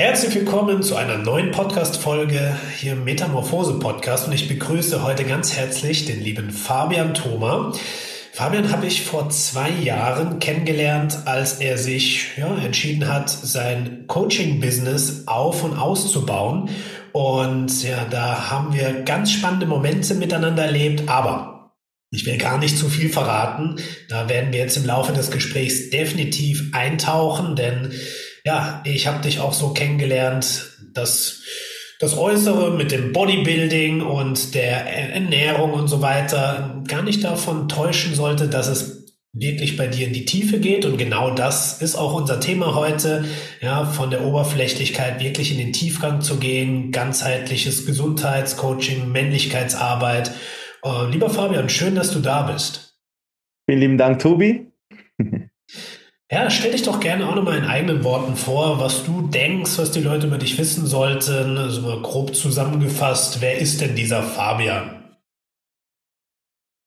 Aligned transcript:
Herzlich 0.00 0.32
willkommen 0.36 0.84
zu 0.84 0.94
einer 0.94 1.18
neuen 1.18 1.50
Podcast-Folge 1.50 2.56
hier 2.76 2.92
im 2.92 3.02
Metamorphose 3.02 3.80
Podcast 3.80 4.28
und 4.28 4.32
ich 4.32 4.46
begrüße 4.46 5.02
heute 5.02 5.24
ganz 5.24 5.56
herzlich 5.56 6.04
den 6.04 6.22
lieben 6.22 6.52
Fabian 6.52 7.14
Thoma. 7.14 7.72
Fabian 8.32 8.70
habe 8.70 8.86
ich 8.86 9.02
vor 9.02 9.28
zwei 9.30 9.68
Jahren 9.70 10.38
kennengelernt, 10.38 11.18
als 11.24 11.54
er 11.54 11.78
sich 11.78 12.28
ja, 12.36 12.56
entschieden 12.58 13.12
hat, 13.12 13.28
sein 13.28 14.04
Coaching-Business 14.06 15.24
auf 15.26 15.64
und 15.64 15.76
auszubauen. 15.76 16.70
Und 17.10 17.82
ja, 17.82 18.04
da 18.08 18.50
haben 18.50 18.72
wir 18.74 19.02
ganz 19.02 19.32
spannende 19.32 19.66
Momente 19.66 20.14
miteinander 20.14 20.66
erlebt, 20.66 21.08
aber 21.08 21.74
ich 22.12 22.24
will 22.24 22.38
gar 22.38 22.58
nicht 22.58 22.78
zu 22.78 22.88
viel 22.88 23.08
verraten. 23.08 23.80
Da 24.08 24.28
werden 24.28 24.52
wir 24.52 24.60
jetzt 24.60 24.76
im 24.76 24.86
Laufe 24.86 25.12
des 25.12 25.32
Gesprächs 25.32 25.90
definitiv 25.90 26.70
eintauchen, 26.72 27.56
denn 27.56 27.92
ja, 28.44 28.82
ich 28.84 29.06
habe 29.06 29.22
dich 29.22 29.40
auch 29.40 29.52
so 29.52 29.70
kennengelernt, 29.70 30.78
dass 30.92 31.42
das 31.98 32.16
Äußere 32.16 32.76
mit 32.76 32.92
dem 32.92 33.12
Bodybuilding 33.12 34.02
und 34.02 34.54
der 34.54 34.86
Ernährung 35.12 35.72
und 35.72 35.88
so 35.88 36.00
weiter 36.00 36.82
gar 36.86 37.02
nicht 37.02 37.24
davon 37.24 37.68
täuschen 37.68 38.14
sollte, 38.14 38.48
dass 38.48 38.68
es 38.68 38.98
wirklich 39.32 39.76
bei 39.76 39.86
dir 39.86 40.06
in 40.06 40.12
die 40.12 40.24
Tiefe 40.24 40.60
geht. 40.60 40.84
Und 40.84 40.96
genau 40.96 41.34
das 41.34 41.82
ist 41.82 41.96
auch 41.96 42.14
unser 42.14 42.40
Thema 42.40 42.74
heute, 42.74 43.24
ja, 43.60 43.84
von 43.84 44.10
der 44.10 44.24
Oberflächlichkeit 44.24 45.22
wirklich 45.22 45.52
in 45.52 45.58
den 45.58 45.72
Tiefgang 45.72 46.20
zu 46.20 46.38
gehen, 46.38 46.92
ganzheitliches 46.92 47.86
Gesundheitscoaching, 47.86 49.10
Männlichkeitsarbeit. 49.10 50.32
Uh, 50.84 51.06
lieber 51.10 51.30
Fabian, 51.30 51.68
schön, 51.68 51.96
dass 51.96 52.12
du 52.12 52.20
da 52.20 52.42
bist. 52.42 52.96
Vielen 53.68 53.80
lieben 53.80 53.98
Dank, 53.98 54.20
Tobi. 54.20 54.72
Ja, 56.30 56.50
stell 56.50 56.72
dich 56.72 56.82
doch 56.82 57.00
gerne 57.00 57.26
auch 57.26 57.34
nochmal 57.34 57.56
in 57.56 57.64
eigenen 57.64 58.04
Worten 58.04 58.36
vor, 58.36 58.78
was 58.80 59.02
du 59.04 59.28
denkst, 59.28 59.78
was 59.78 59.92
die 59.92 60.02
Leute 60.02 60.26
über 60.26 60.36
dich 60.36 60.58
wissen 60.58 60.84
sollten. 60.84 61.56
Also 61.56 61.80
mal 61.80 62.02
grob 62.02 62.34
zusammengefasst, 62.34 63.40
wer 63.40 63.58
ist 63.58 63.80
denn 63.80 63.96
dieser 63.96 64.22
Fabian? 64.22 64.98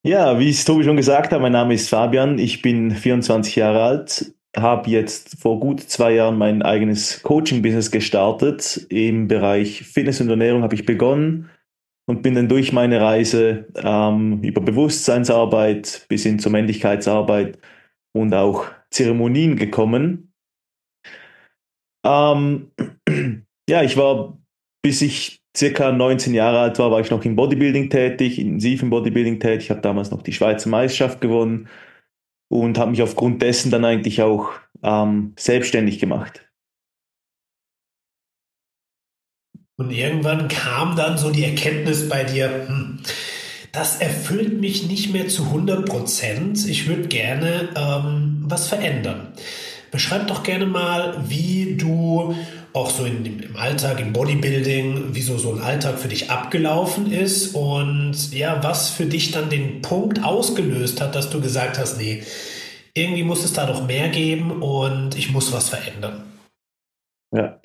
Ja, 0.06 0.40
wie 0.40 0.50
es 0.50 0.64
Tobi 0.64 0.84
schon 0.84 0.98
gesagt 0.98 1.32
hat, 1.32 1.42
mein 1.42 1.54
Name 1.54 1.74
ist 1.74 1.90
Fabian, 1.90 2.38
ich 2.38 2.62
bin 2.62 2.92
24 2.92 3.56
Jahre 3.56 3.84
alt, 3.84 4.32
habe 4.56 4.90
jetzt 4.92 5.40
vor 5.40 5.60
gut 5.60 5.82
zwei 5.82 6.14
Jahren 6.14 6.38
mein 6.38 6.62
eigenes 6.62 7.24
Coaching-Business 7.24 7.90
gestartet. 7.90 8.86
Im 8.90 9.28
Bereich 9.28 9.82
Fitness 9.84 10.22
und 10.22 10.30
Ernährung 10.30 10.62
habe 10.62 10.76
ich 10.76 10.86
begonnen 10.86 11.50
und 12.08 12.22
bin 12.22 12.36
dann 12.36 12.48
durch 12.48 12.74
meine 12.74 13.02
Reise 13.02 13.66
ähm, 13.76 14.42
über 14.44 14.62
Bewusstseinsarbeit 14.62 16.06
bis 16.10 16.24
hin 16.24 16.38
zur 16.38 16.52
Männlichkeitsarbeit 16.52 17.58
und 18.14 18.34
auch 18.34 18.66
Zeremonien 18.92 19.56
gekommen. 19.56 20.34
Ähm, 22.06 22.72
ja, 23.70 23.84
ich 23.84 23.98
war, 23.98 24.38
bis 24.84 25.02
ich 25.02 25.42
circa 25.56 25.92
19 25.92 26.34
Jahre 26.34 26.60
alt 26.60 26.80
war, 26.80 26.92
war 26.92 27.00
ich 27.00 27.12
noch 27.12 27.26
im 27.26 27.36
Bodybuilding 27.36 27.90
tätig, 27.90 28.40
intensiv 28.40 28.84
im 28.84 28.90
Bodybuilding 28.90 29.40
tätig. 29.40 29.66
Ich 29.66 29.70
habe 29.70 29.82
damals 29.82 30.12
noch 30.12 30.22
die 30.22 30.34
Schweizer 30.34 30.70
Meisterschaft 30.70 31.22
gewonnen 31.22 31.68
und 32.50 32.78
habe 32.78 32.92
mich 32.92 33.02
aufgrund 33.02 33.42
dessen 33.42 33.72
dann 33.72 33.86
eigentlich 33.86 34.22
auch 34.22 34.52
ähm, 34.84 35.34
selbstständig 35.38 36.00
gemacht. 36.00 36.48
Und 39.78 39.92
irgendwann 39.92 40.48
kam 40.48 40.96
dann 40.96 41.18
so 41.18 41.32
die 41.32 41.44
Erkenntnis 41.44 42.08
bei 42.08 42.24
dir, 42.24 42.68
hm, 42.68 43.00
das 43.72 44.02
erfüllt 44.02 44.60
mich 44.60 44.88
nicht 44.88 45.12
mehr 45.14 45.28
zu 45.28 45.46
100 45.46 45.88
Prozent. 45.88 46.68
Ich 46.68 46.88
würde 46.88 47.08
gerne 47.08 47.70
ähm, 47.76 48.31
was 48.52 48.68
verändern. 48.68 49.28
Beschreib 49.92 50.28
doch 50.28 50.44
gerne 50.44 50.66
mal, 50.66 51.24
wie 51.28 51.76
du 51.78 52.36
auch 52.74 52.90
so 52.90 53.04
in, 53.04 53.26
im 53.26 53.58
Alltag, 53.58 54.00
im 54.00 54.14
Bodybuilding, 54.14 55.14
wie 55.14 55.22
so, 55.22 55.38
so 55.38 55.54
ein 55.54 55.62
Alltag 55.62 56.00
für 56.00 56.08
dich 56.08 56.30
abgelaufen 56.30 57.12
ist 57.12 57.54
und 57.56 58.32
ja, 58.32 58.64
was 58.64 58.90
für 58.90 59.06
dich 59.06 59.32
dann 59.32 59.50
den 59.50 59.82
Punkt 59.82 60.24
ausgelöst 60.24 61.02
hat, 61.02 61.16
dass 61.16 61.30
du 61.30 61.42
gesagt 61.42 61.78
hast, 61.78 61.98
nee, 61.98 62.24
irgendwie 62.94 63.24
muss 63.24 63.44
es 63.44 63.54
da 63.54 63.66
doch 63.66 63.86
mehr 63.86 64.10
geben 64.10 64.62
und 64.62 65.18
ich 65.18 65.32
muss 65.32 65.52
was 65.52 65.70
verändern. 65.70 66.24
Ja. 67.34 67.60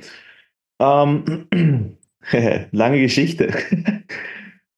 Ähm, 0.80 1.97
lange 2.72 3.00
Geschichte. 3.00 3.53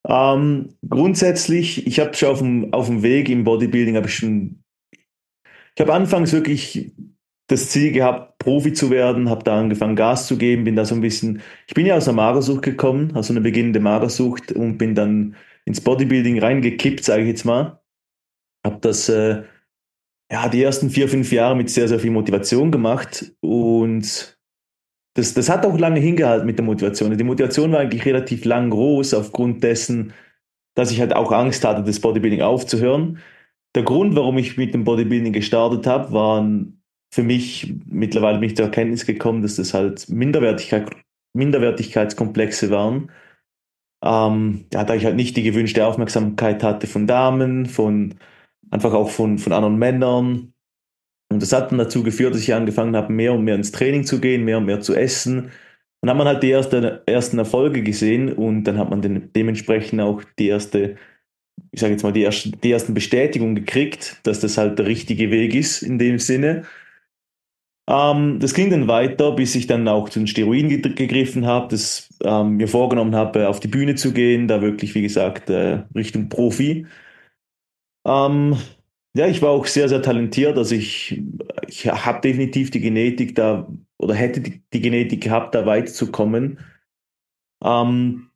Ähm, 0.08 0.70
grundsätzlich, 0.88 1.86
ich 1.86 2.00
habe 2.00 2.14
schon 2.14 2.28
auf 2.30 2.38
dem, 2.38 2.72
auf 2.72 2.86
dem 2.86 3.02
Weg 3.02 3.28
im 3.28 3.44
Bodybuilding, 3.44 3.96
habe 3.96 4.06
ich 4.06 4.14
schon, 4.14 4.62
ich 5.78 5.80
habe 5.80 5.94
anfangs 5.94 6.32
wirklich 6.32 6.90
das 7.46 7.70
Ziel 7.70 7.92
gehabt, 7.92 8.38
Profi 8.38 8.72
zu 8.72 8.90
werden, 8.90 9.30
habe 9.30 9.44
da 9.44 9.60
angefangen, 9.60 9.94
Gas 9.94 10.26
zu 10.26 10.36
geben, 10.36 10.64
bin 10.64 10.74
da 10.74 10.84
so 10.84 10.96
ein 10.96 11.00
bisschen, 11.00 11.40
ich 11.68 11.74
bin 11.74 11.86
ja 11.86 11.94
aus 11.94 12.08
einer 12.08 12.16
Magersucht 12.16 12.62
gekommen, 12.62 13.14
aus 13.14 13.30
einer 13.30 13.38
beginnenden 13.38 13.84
Magersucht 13.84 14.50
und 14.50 14.76
bin 14.76 14.96
dann 14.96 15.36
ins 15.66 15.80
Bodybuilding 15.80 16.40
reingekippt, 16.40 17.04
sage 17.04 17.22
ich 17.22 17.28
jetzt 17.28 17.44
mal. 17.44 17.80
Habe 18.66 18.78
das, 18.80 19.08
äh, 19.08 19.44
ja, 20.32 20.48
die 20.48 20.64
ersten 20.64 20.90
vier, 20.90 21.08
fünf 21.08 21.30
Jahre 21.30 21.54
mit 21.54 21.70
sehr, 21.70 21.86
sehr 21.86 22.00
viel 22.00 22.10
Motivation 22.10 22.72
gemacht 22.72 23.32
und 23.38 24.36
das, 25.14 25.32
das 25.32 25.48
hat 25.48 25.64
auch 25.64 25.78
lange 25.78 26.00
hingehalten 26.00 26.44
mit 26.44 26.58
der 26.58 26.64
Motivation. 26.64 27.16
Die 27.16 27.22
Motivation 27.22 27.70
war 27.70 27.78
eigentlich 27.78 28.04
relativ 28.04 28.44
lang 28.44 28.70
groß, 28.70 29.14
aufgrund 29.14 29.62
dessen, 29.62 30.12
dass 30.74 30.90
ich 30.90 30.98
halt 30.98 31.14
auch 31.14 31.30
Angst 31.30 31.64
hatte, 31.64 31.84
das 31.84 32.00
Bodybuilding 32.00 32.42
aufzuhören. 32.42 33.20
Der 33.78 33.84
Grund, 33.84 34.16
warum 34.16 34.36
ich 34.38 34.56
mit 34.56 34.74
dem 34.74 34.82
Bodybuilding 34.82 35.32
gestartet 35.32 35.86
habe, 35.86 36.12
waren 36.12 36.82
für 37.14 37.22
mich, 37.22 37.74
mittlerweile 37.86 38.40
bin 38.40 38.48
ich 38.48 38.56
zur 38.56 38.64
Erkenntnis 38.64 39.06
gekommen, 39.06 39.40
dass 39.40 39.54
das 39.54 39.72
halt 39.72 40.08
Minderwertigkeit, 40.08 40.90
Minderwertigkeitskomplexe 41.32 42.70
waren. 42.72 43.12
Ähm, 44.04 44.64
ja, 44.74 44.82
da 44.82 44.96
ich 44.96 45.04
halt 45.04 45.14
nicht 45.14 45.36
die 45.36 45.44
gewünschte 45.44 45.86
Aufmerksamkeit 45.86 46.64
hatte 46.64 46.88
von 46.88 47.06
Damen, 47.06 47.66
von 47.66 48.16
einfach 48.68 48.94
auch 48.94 49.10
von, 49.10 49.38
von 49.38 49.52
anderen 49.52 49.78
Männern, 49.78 50.54
und 51.30 51.40
das 51.40 51.52
hat 51.52 51.70
dann 51.70 51.78
dazu 51.78 52.02
geführt, 52.02 52.34
dass 52.34 52.42
ich 52.42 52.52
angefangen 52.52 52.96
habe, 52.96 53.12
mehr 53.12 53.32
und 53.32 53.44
mehr 53.44 53.54
ins 53.54 53.70
Training 53.70 54.02
zu 54.02 54.20
gehen, 54.20 54.44
mehr 54.44 54.58
und 54.58 54.64
mehr 54.64 54.80
zu 54.80 54.96
essen. 54.96 55.52
Und 56.00 56.08
dann 56.08 56.10
hat 56.10 56.18
man 56.18 56.26
halt 56.26 56.42
die 56.42 56.50
erste, 56.50 57.04
ersten 57.06 57.38
Erfolge 57.38 57.84
gesehen 57.84 58.32
und 58.32 58.64
dann 58.64 58.76
hat 58.76 58.90
man 58.90 59.02
den, 59.02 59.32
dementsprechend 59.36 60.00
auch 60.00 60.24
die 60.40 60.48
erste, 60.48 60.96
ich 61.70 61.80
sage 61.80 61.92
jetzt 61.92 62.02
mal, 62.02 62.12
die, 62.12 62.22
erste, 62.22 62.50
die 62.50 62.70
ersten 62.70 62.94
Bestätigungen 62.94 63.54
gekriegt, 63.54 64.20
dass 64.24 64.40
das 64.40 64.58
halt 64.58 64.78
der 64.78 64.86
richtige 64.86 65.30
Weg 65.30 65.54
ist 65.54 65.82
in 65.82 65.98
dem 65.98 66.18
Sinne. 66.18 66.64
Ähm, 67.88 68.38
das 68.40 68.54
ging 68.54 68.70
dann 68.70 68.86
weiter, 68.86 69.32
bis 69.32 69.54
ich 69.54 69.66
dann 69.66 69.88
auch 69.88 70.08
zu 70.10 70.20
den 70.20 70.26
Steroiden 70.26 70.68
gegriffen 70.94 71.46
habe, 71.46 71.68
das 71.68 72.08
ähm, 72.22 72.56
mir 72.56 72.68
vorgenommen 72.68 73.14
habe, 73.14 73.48
auf 73.48 73.60
die 73.60 73.68
Bühne 73.68 73.94
zu 73.94 74.12
gehen, 74.12 74.46
da 74.46 74.60
wirklich, 74.60 74.94
wie 74.94 75.02
gesagt, 75.02 75.48
äh, 75.48 75.84
Richtung 75.94 76.28
Profi. 76.28 76.86
Ähm, 78.06 78.58
ja, 79.16 79.26
ich 79.26 79.42
war 79.42 79.50
auch 79.50 79.66
sehr, 79.66 79.88
sehr 79.88 80.02
talentiert. 80.02 80.58
Also 80.58 80.74
ich, 80.74 81.22
ich 81.66 81.86
habe 81.86 82.20
definitiv 82.20 82.70
die 82.70 82.80
Genetik 82.80 83.34
da 83.34 83.66
oder 83.98 84.14
hätte 84.14 84.40
die, 84.40 84.62
die 84.72 84.80
Genetik 84.80 85.22
gehabt, 85.22 85.54
da 85.54 85.66
weit 85.66 85.88
zu 85.88 86.10
kommen. 86.12 86.60
Ähm, 87.64 88.27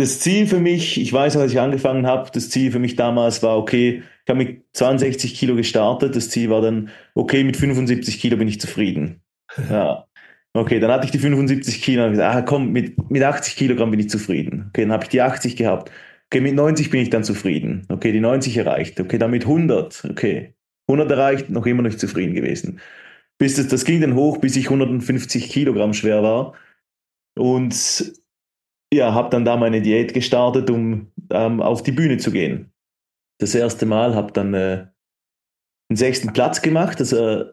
das 0.00 0.18
Ziel 0.18 0.46
für 0.46 0.60
mich, 0.60 0.98
ich 0.98 1.12
weiß, 1.12 1.36
als 1.36 1.52
ich 1.52 1.60
angefangen 1.60 2.06
habe, 2.06 2.30
das 2.32 2.48
Ziel 2.48 2.72
für 2.72 2.78
mich 2.78 2.96
damals 2.96 3.42
war, 3.42 3.58
okay, 3.58 4.02
ich 4.24 4.30
habe 4.30 4.38
mit 4.42 4.64
62 4.72 5.34
Kilo 5.34 5.56
gestartet. 5.56 6.16
Das 6.16 6.30
Ziel 6.30 6.48
war 6.48 6.62
dann, 6.62 6.88
okay, 7.14 7.44
mit 7.44 7.58
75 7.58 8.18
Kilo 8.18 8.38
bin 8.38 8.48
ich 8.48 8.60
zufrieden. 8.60 9.20
Ja. 9.68 10.06
Okay, 10.52 10.80
dann 10.80 10.90
hatte 10.90 11.04
ich 11.04 11.12
die 11.12 11.18
75 11.20 11.80
Kilo 11.80 12.04
und 12.04 12.10
gesagt, 12.12 12.34
ah, 12.34 12.42
komm, 12.42 12.72
mit, 12.72 13.10
mit 13.10 13.22
80 13.22 13.54
Kilogramm 13.54 13.92
bin 13.92 14.00
ich 14.00 14.10
zufrieden. 14.10 14.66
Okay, 14.68 14.82
dann 14.82 14.92
habe 14.92 15.04
ich 15.04 15.10
die 15.10 15.22
80 15.22 15.54
gehabt. 15.54 15.92
Okay, 16.26 16.40
mit 16.40 16.54
90 16.54 16.90
bin 16.90 17.02
ich 17.02 17.10
dann 17.10 17.22
zufrieden. 17.22 17.86
Okay, 17.88 18.10
die 18.10 18.20
90 18.20 18.56
erreicht. 18.56 18.98
Okay, 18.98 19.18
dann 19.18 19.30
mit 19.30 19.44
100. 19.44 20.06
Okay, 20.10 20.54
100 20.88 21.10
erreicht, 21.10 21.50
noch 21.50 21.66
immer 21.66 21.82
nicht 21.82 22.00
zufrieden 22.00 22.34
gewesen. 22.34 22.80
Bis 23.38 23.56
das, 23.56 23.68
das 23.68 23.84
ging 23.84 24.00
dann 24.00 24.14
hoch, 24.14 24.38
bis 24.38 24.56
ich 24.56 24.64
150 24.66 25.50
Kilogramm 25.50 25.94
schwer 25.94 26.22
war. 26.22 26.54
Und 27.36 28.19
ja, 28.92 29.14
habe 29.14 29.30
dann 29.30 29.44
da 29.44 29.56
meine 29.56 29.82
Diät 29.82 30.14
gestartet, 30.14 30.70
um 30.70 31.12
ähm, 31.30 31.60
auf 31.62 31.82
die 31.82 31.92
Bühne 31.92 32.18
zu 32.18 32.30
gehen. 32.32 32.72
Das 33.38 33.54
erste 33.54 33.86
Mal 33.86 34.14
habe 34.14 34.32
dann 34.32 34.54
äh, 34.54 34.86
den 35.90 35.96
sechsten 35.96 36.32
Platz 36.32 36.62
gemacht. 36.62 37.00
Also, 37.00 37.44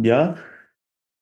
ja, 0.00 0.36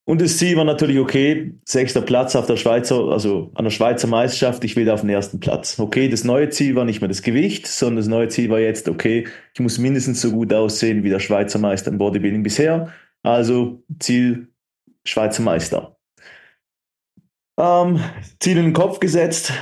Und 0.06 0.20
das 0.20 0.38
Ziel 0.38 0.56
war 0.56 0.64
natürlich, 0.64 0.98
okay, 0.98 1.54
sechster 1.64 2.02
Platz 2.02 2.34
auf 2.34 2.46
der 2.46 2.56
Schweizer, 2.56 2.96
also 3.10 3.52
an 3.54 3.64
der 3.64 3.70
Schweizer 3.70 4.08
Meisterschaft, 4.08 4.64
ich 4.64 4.74
will 4.74 4.90
auf 4.90 5.02
den 5.02 5.10
ersten 5.10 5.38
Platz. 5.38 5.78
Okay, 5.78 6.08
das 6.08 6.24
neue 6.24 6.48
Ziel 6.48 6.74
war 6.74 6.84
nicht 6.84 7.00
mehr 7.00 7.08
das 7.08 7.22
Gewicht, 7.22 7.68
sondern 7.68 7.98
das 7.98 8.08
neue 8.08 8.28
Ziel 8.28 8.50
war 8.50 8.58
jetzt, 8.58 8.88
okay, 8.88 9.28
ich 9.54 9.60
muss 9.60 9.78
mindestens 9.78 10.20
so 10.20 10.32
gut 10.32 10.52
aussehen 10.52 11.04
wie 11.04 11.10
der 11.10 11.20
Schweizer 11.20 11.60
Meister 11.60 11.92
im 11.92 11.98
Bodybuilding 11.98 12.42
bisher. 12.42 12.92
Also 13.22 13.84
Ziel 14.00 14.48
Schweizer 15.04 15.42
Meister. 15.42 15.99
Ähm, 17.60 18.00
Ziel 18.40 18.56
in 18.56 18.64
den 18.64 18.72
Kopf 18.72 19.00
gesetzt, 19.00 19.52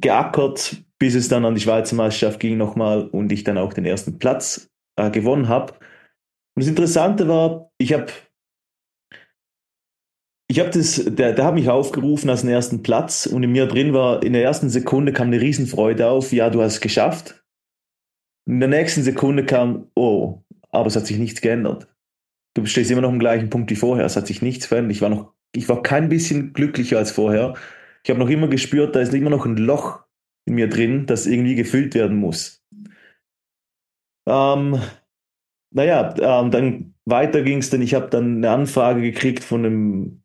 geackert, 0.00 0.82
bis 0.98 1.14
es 1.14 1.28
dann 1.28 1.44
an 1.44 1.54
die 1.54 1.60
Schweizer 1.60 1.94
Meisterschaft 1.94 2.40
ging 2.40 2.56
nochmal 2.56 3.06
und 3.06 3.30
ich 3.30 3.44
dann 3.44 3.58
auch 3.58 3.72
den 3.72 3.84
ersten 3.84 4.18
Platz 4.18 4.68
äh, 4.96 5.08
gewonnen 5.10 5.48
habe. 5.48 5.74
Und 5.74 6.64
das 6.64 6.66
Interessante 6.66 7.28
war, 7.28 7.70
ich 7.78 7.92
habe 7.92 8.06
ich 10.50 10.60
habe 10.60 10.70
das, 10.70 11.02
der, 11.04 11.32
der 11.32 11.44
hat 11.44 11.54
mich 11.54 11.68
aufgerufen 11.70 12.28
als 12.28 12.42
den 12.42 12.50
ersten 12.50 12.82
Platz 12.82 13.26
und 13.26 13.42
in 13.42 13.52
mir 13.52 13.66
drin 13.66 13.94
war, 13.94 14.22
in 14.22 14.34
der 14.34 14.42
ersten 14.42 14.68
Sekunde 14.68 15.12
kam 15.12 15.28
eine 15.28 15.40
Riesenfreude 15.40 16.08
auf, 16.08 16.32
ja, 16.32 16.50
du 16.50 16.60
hast 16.60 16.74
es 16.74 16.80
geschafft. 16.80 17.44
In 18.46 18.60
der 18.60 18.68
nächsten 18.68 19.02
Sekunde 19.02 19.46
kam, 19.46 19.90
oh, 19.94 20.42
aber 20.70 20.86
es 20.86 20.96
hat 20.96 21.06
sich 21.06 21.18
nichts 21.18 21.40
geändert. 21.40 21.88
Du 22.54 22.66
stehst 22.66 22.90
immer 22.90 23.00
noch 23.00 23.08
am 23.08 23.18
gleichen 23.18 23.48
Punkt 23.48 23.70
wie 23.70 23.76
vorher, 23.76 24.04
es 24.04 24.16
hat 24.16 24.26
sich 24.26 24.42
nichts 24.42 24.66
verändert. 24.66 24.92
Ich 24.92 25.02
war 25.02 25.08
noch, 25.08 25.34
ich 25.54 25.68
war 25.68 25.82
kein 25.82 26.08
bisschen 26.08 26.52
glücklicher 26.52 26.98
als 26.98 27.10
vorher. 27.10 27.54
Ich 28.02 28.10
habe 28.10 28.20
noch 28.20 28.28
immer 28.28 28.48
gespürt, 28.48 28.94
da 28.94 29.00
ist 29.00 29.14
immer 29.14 29.30
noch 29.30 29.46
ein 29.46 29.56
Loch 29.56 30.04
in 30.46 30.54
mir 30.54 30.68
drin, 30.68 31.06
das 31.06 31.26
irgendwie 31.26 31.54
gefüllt 31.54 31.94
werden 31.94 32.16
muss. 32.16 32.62
Ähm, 34.28 34.80
naja, 35.74 36.14
ähm, 36.18 36.50
dann 36.50 36.94
weiter 37.04 37.42
ging 37.42 37.58
es, 37.58 37.70
denn 37.70 37.82
ich 37.82 37.94
habe 37.94 38.08
dann 38.08 38.36
eine 38.36 38.50
Anfrage 38.50 39.00
gekriegt 39.00 39.42
von 39.42 39.64
einem 39.64 40.22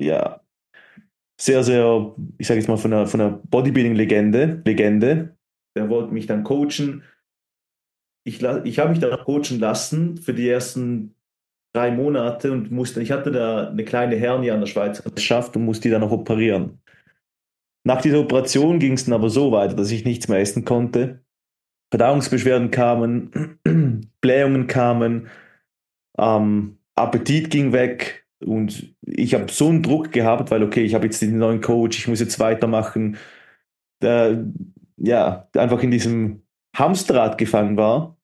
ja, 0.00 0.40
sehr, 1.40 1.62
sehr, 1.62 2.14
ich 2.38 2.46
sage 2.46 2.60
jetzt 2.60 2.68
mal, 2.68 2.76
von 2.76 2.92
einer, 2.92 3.06
von 3.06 3.20
einer 3.20 3.30
Bodybuilding-Legende, 3.30 4.62
Legende. 4.64 5.36
Der 5.76 5.88
wollte 5.88 6.12
mich 6.12 6.26
dann 6.26 6.44
coachen. 6.44 7.04
Ich, 8.26 8.42
ich 8.42 8.78
habe 8.78 8.90
mich 8.90 8.98
dann 8.98 9.18
coachen 9.24 9.58
lassen 9.58 10.18
für 10.18 10.34
die 10.34 10.48
ersten 10.48 11.14
drei 11.72 11.90
Monate 11.90 12.52
und 12.52 12.70
musste, 12.70 13.02
ich 13.02 13.12
hatte 13.12 13.30
da 13.30 13.68
eine 13.68 13.84
kleine 13.84 14.16
Hernie 14.16 14.50
an 14.50 14.60
der 14.60 14.66
Schweizer 14.66 15.08
geschafft 15.10 15.56
und 15.56 15.64
musste 15.64 15.84
die 15.84 15.90
dann 15.90 16.00
noch 16.00 16.10
operieren. 16.10 16.80
Nach 17.84 18.00
dieser 18.00 18.20
Operation 18.20 18.78
ging 18.78 18.94
es 18.94 19.04
dann 19.04 19.14
aber 19.14 19.30
so 19.30 19.52
weiter, 19.52 19.74
dass 19.74 19.90
ich 19.90 20.04
nichts 20.04 20.28
mehr 20.28 20.38
essen 20.38 20.64
konnte. 20.64 21.24
Verdauungsbeschwerden 21.90 22.70
kamen, 22.70 23.58
Blähungen 24.20 24.66
kamen, 24.66 25.28
ähm, 26.18 26.78
Appetit 26.94 27.50
ging 27.50 27.72
weg, 27.72 28.20
und 28.44 28.94
ich 29.02 29.34
habe 29.34 29.52
so 29.52 29.68
einen 29.68 29.82
Druck 29.82 30.12
gehabt, 30.12 30.50
weil, 30.50 30.62
okay, 30.62 30.82
ich 30.82 30.94
habe 30.94 31.04
jetzt 31.06 31.20
den 31.20 31.38
neuen 31.38 31.60
Coach, 31.60 31.98
ich 31.98 32.08
muss 32.08 32.20
jetzt 32.20 32.38
weitermachen. 32.40 33.18
Der, 34.02 34.46
ja, 34.96 35.48
einfach 35.54 35.82
in 35.82 35.90
diesem 35.90 36.42
Hamsterrad 36.74 37.36
gefangen 37.38 37.76
war. 37.76 38.16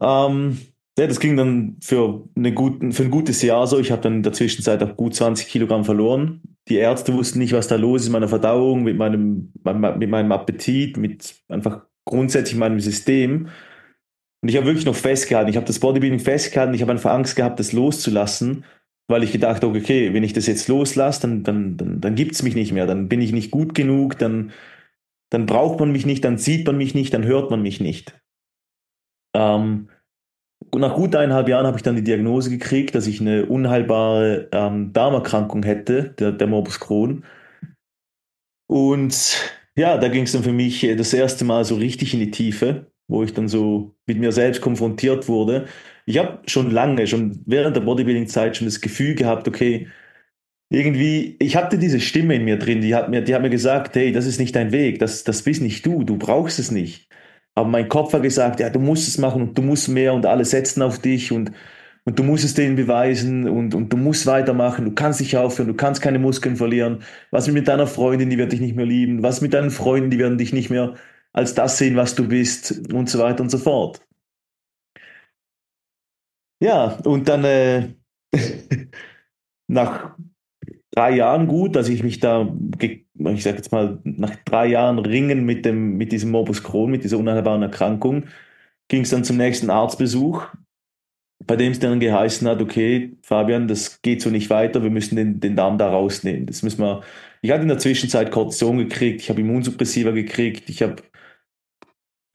Ähm, 0.00 0.58
ja, 0.98 1.06
das 1.06 1.20
ging 1.20 1.36
dann 1.36 1.76
für, 1.82 2.26
eine 2.34 2.54
guten, 2.54 2.92
für 2.92 3.02
ein 3.02 3.10
gutes 3.10 3.42
Jahr 3.42 3.66
so. 3.66 3.78
Ich 3.78 3.92
habe 3.92 4.00
dann 4.02 4.14
in 4.14 4.22
der 4.22 4.32
Zwischenzeit 4.32 4.82
auch 4.82 4.96
gut 4.96 5.14
20 5.14 5.48
Kilogramm 5.48 5.84
verloren. 5.84 6.40
Die 6.68 6.76
Ärzte 6.76 7.12
wussten 7.12 7.38
nicht, 7.38 7.52
was 7.52 7.68
da 7.68 7.76
los 7.76 8.02
ist 8.02 8.08
mit 8.08 8.14
meiner 8.14 8.28
Verdauung, 8.28 8.82
mit 8.82 8.96
meinem, 8.96 9.52
mit 9.62 10.10
meinem 10.10 10.32
Appetit, 10.32 10.96
mit 10.96 11.34
einfach 11.48 11.82
grundsätzlich 12.06 12.58
meinem 12.58 12.80
System. 12.80 13.48
Und 14.42 14.48
ich 14.48 14.56
habe 14.56 14.66
wirklich 14.66 14.86
noch 14.86 14.94
festgehalten. 14.94 15.50
Ich 15.50 15.56
habe 15.56 15.66
das 15.66 15.80
Bodybuilding 15.80 16.20
festgehalten. 16.20 16.72
Ich 16.72 16.80
habe 16.80 16.92
einfach 16.92 17.12
Angst 17.12 17.36
gehabt, 17.36 17.60
das 17.60 17.72
loszulassen, 17.72 18.64
weil 19.06 19.22
ich 19.22 19.32
gedacht 19.32 19.62
habe, 19.62 19.78
okay, 19.78 20.14
wenn 20.14 20.24
ich 20.24 20.32
das 20.32 20.46
jetzt 20.46 20.66
loslasse, 20.66 21.20
dann, 21.22 21.42
dann, 21.42 21.76
dann, 21.76 22.00
dann 22.00 22.14
gibt 22.14 22.32
es 22.32 22.42
mich 22.42 22.54
nicht 22.54 22.72
mehr. 22.72 22.86
Dann 22.86 23.08
bin 23.08 23.20
ich 23.20 23.32
nicht 23.32 23.50
gut 23.50 23.74
genug, 23.74 24.18
dann, 24.18 24.52
dann 25.28 25.44
braucht 25.44 25.78
man 25.78 25.92
mich 25.92 26.06
nicht, 26.06 26.24
dann 26.24 26.38
sieht 26.38 26.66
man 26.66 26.78
mich 26.78 26.94
nicht, 26.94 27.12
dann 27.12 27.24
hört 27.24 27.50
man 27.50 27.60
mich 27.60 27.80
nicht. 27.80 28.18
Ähm, 29.34 29.88
nach 30.80 30.94
gut 30.94 31.14
eineinhalb 31.14 31.48
Jahren 31.48 31.66
habe 31.66 31.76
ich 31.76 31.82
dann 31.82 31.96
die 31.96 32.04
Diagnose 32.04 32.50
gekriegt, 32.50 32.94
dass 32.94 33.06
ich 33.06 33.20
eine 33.20 33.46
unheilbare 33.46 34.48
ähm, 34.52 34.92
Darmerkrankung 34.92 35.62
hätte, 35.62 36.14
der, 36.18 36.32
der 36.32 36.46
Morbus 36.46 36.80
Crohn. 36.80 37.24
Und 38.68 39.36
ja, 39.76 39.98
da 39.98 40.08
ging 40.08 40.24
es 40.24 40.32
dann 40.32 40.42
für 40.42 40.52
mich 40.52 40.86
das 40.96 41.12
erste 41.12 41.44
Mal 41.44 41.64
so 41.64 41.76
richtig 41.76 42.14
in 42.14 42.20
die 42.20 42.30
Tiefe 42.30 42.86
wo 43.08 43.22
ich 43.22 43.34
dann 43.34 43.48
so 43.48 43.94
mit 44.06 44.18
mir 44.18 44.32
selbst 44.32 44.60
konfrontiert 44.60 45.28
wurde. 45.28 45.66
Ich 46.06 46.18
habe 46.18 46.40
schon 46.46 46.70
lange, 46.70 47.06
schon 47.06 47.42
während 47.46 47.76
der 47.76 47.82
Bodybuilding-Zeit 47.82 48.56
schon 48.56 48.66
das 48.66 48.80
Gefühl 48.80 49.14
gehabt, 49.14 49.48
okay, 49.48 49.88
irgendwie, 50.70 51.36
ich 51.38 51.56
hatte 51.56 51.78
diese 51.78 52.00
Stimme 52.00 52.34
in 52.34 52.44
mir 52.44 52.58
drin, 52.58 52.80
die 52.80 52.94
hat 52.94 53.08
mir, 53.08 53.22
die 53.22 53.34
hat 53.34 53.42
mir 53.42 53.50
gesagt, 53.50 53.94
hey, 53.94 54.12
das 54.12 54.26
ist 54.26 54.40
nicht 54.40 54.56
dein 54.56 54.72
Weg, 54.72 54.98
das, 54.98 55.22
das 55.24 55.42
bist 55.42 55.62
nicht 55.62 55.86
du, 55.86 56.02
du 56.02 56.18
brauchst 56.18 56.58
es 56.58 56.70
nicht. 56.72 57.08
Aber 57.56 57.68
mein 57.68 57.88
Kopf 57.88 58.12
hat 58.14 58.22
gesagt, 58.22 58.60
ja, 58.60 58.70
du 58.70 58.78
musst 58.80 59.08
es 59.08 59.18
machen 59.18 59.42
und 59.42 59.58
du 59.58 59.62
musst 59.62 59.88
mehr 59.88 60.14
und 60.14 60.26
alle 60.26 60.44
setzen 60.44 60.82
auf 60.82 61.00
dich 61.00 61.32
und, 61.32 61.52
und 62.04 62.18
du 62.18 62.22
musst 62.22 62.44
es 62.44 62.54
denen 62.54 62.76
beweisen 62.76 63.48
und, 63.48 63.74
und 63.74 63.92
du 63.92 63.96
musst 63.96 64.26
weitermachen, 64.26 64.84
du 64.84 64.92
kannst 64.92 65.20
nicht 65.20 65.36
aufhören, 65.36 65.68
du 65.68 65.74
kannst 65.74 66.02
keine 66.02 66.18
Muskeln 66.20 66.56
verlieren. 66.56 67.02
Was 67.32 67.48
mit 67.48 67.68
deiner 67.68 67.86
Freundin, 67.88 68.30
die 68.30 68.38
wird 68.38 68.52
dich 68.52 68.60
nicht 68.60 68.76
mehr 68.76 68.86
lieben? 68.86 69.22
Was 69.22 69.40
mit 69.40 69.54
deinen 69.54 69.70
Freunden, 69.70 70.10
die 70.10 70.18
werden 70.18 70.38
dich 70.38 70.52
nicht 70.52 70.70
mehr 70.70 70.94
als 71.32 71.54
das 71.54 71.78
sehen, 71.78 71.96
was 71.96 72.14
du 72.14 72.28
bist 72.28 72.92
und 72.92 73.10
so 73.10 73.18
weiter 73.20 73.42
und 73.42 73.50
so 73.50 73.58
fort. 73.58 74.00
Ja, 76.60 76.98
und 77.04 77.28
dann 77.28 77.44
äh, 77.44 77.94
nach 79.68 80.16
drei 80.96 81.14
Jahren 81.16 81.46
gut, 81.46 81.76
dass 81.76 81.88
ich 81.88 82.02
mich 82.02 82.20
da, 82.20 82.48
ich 82.80 83.42
sage 83.42 83.58
jetzt 83.58 83.70
mal, 83.70 83.98
nach 84.02 84.34
drei 84.44 84.66
Jahren 84.66 84.98
Ringen 84.98 85.44
mit, 85.44 85.64
dem, 85.64 85.96
mit 85.96 86.10
diesem 86.10 86.30
Morbus 86.30 86.62
Crohn, 86.62 86.90
mit 86.90 87.04
dieser 87.04 87.18
unheilbaren 87.18 87.62
Erkrankung, 87.62 88.24
ging 88.88 89.02
es 89.02 89.10
dann 89.10 89.22
zum 89.22 89.36
nächsten 89.36 89.68
Arztbesuch, 89.68 90.46
bei 91.44 91.56
dem 91.56 91.72
es 91.72 91.80
dann 91.80 92.00
geheißen 92.00 92.48
hat, 92.48 92.62
okay, 92.62 93.16
Fabian, 93.22 93.68
das 93.68 94.00
geht 94.00 94.22
so 94.22 94.30
nicht 94.30 94.48
weiter, 94.48 94.82
wir 94.82 94.90
müssen 94.90 95.16
den, 95.16 95.38
den 95.38 95.54
Darm 95.54 95.76
da 95.76 95.90
rausnehmen. 95.90 96.46
Das 96.46 96.62
müssen 96.62 96.80
wir, 96.80 97.02
ich 97.42 97.50
hatte 97.50 97.62
in 97.62 97.68
der 97.68 97.78
Zwischenzeit 97.78 98.30
Kortison 98.30 98.78
gekriegt, 98.78 99.20
ich 99.20 99.28
habe 99.28 99.42
Immunsuppressiva 99.42 100.12
gekriegt, 100.12 100.70
ich 100.70 100.82
habe 100.82 101.02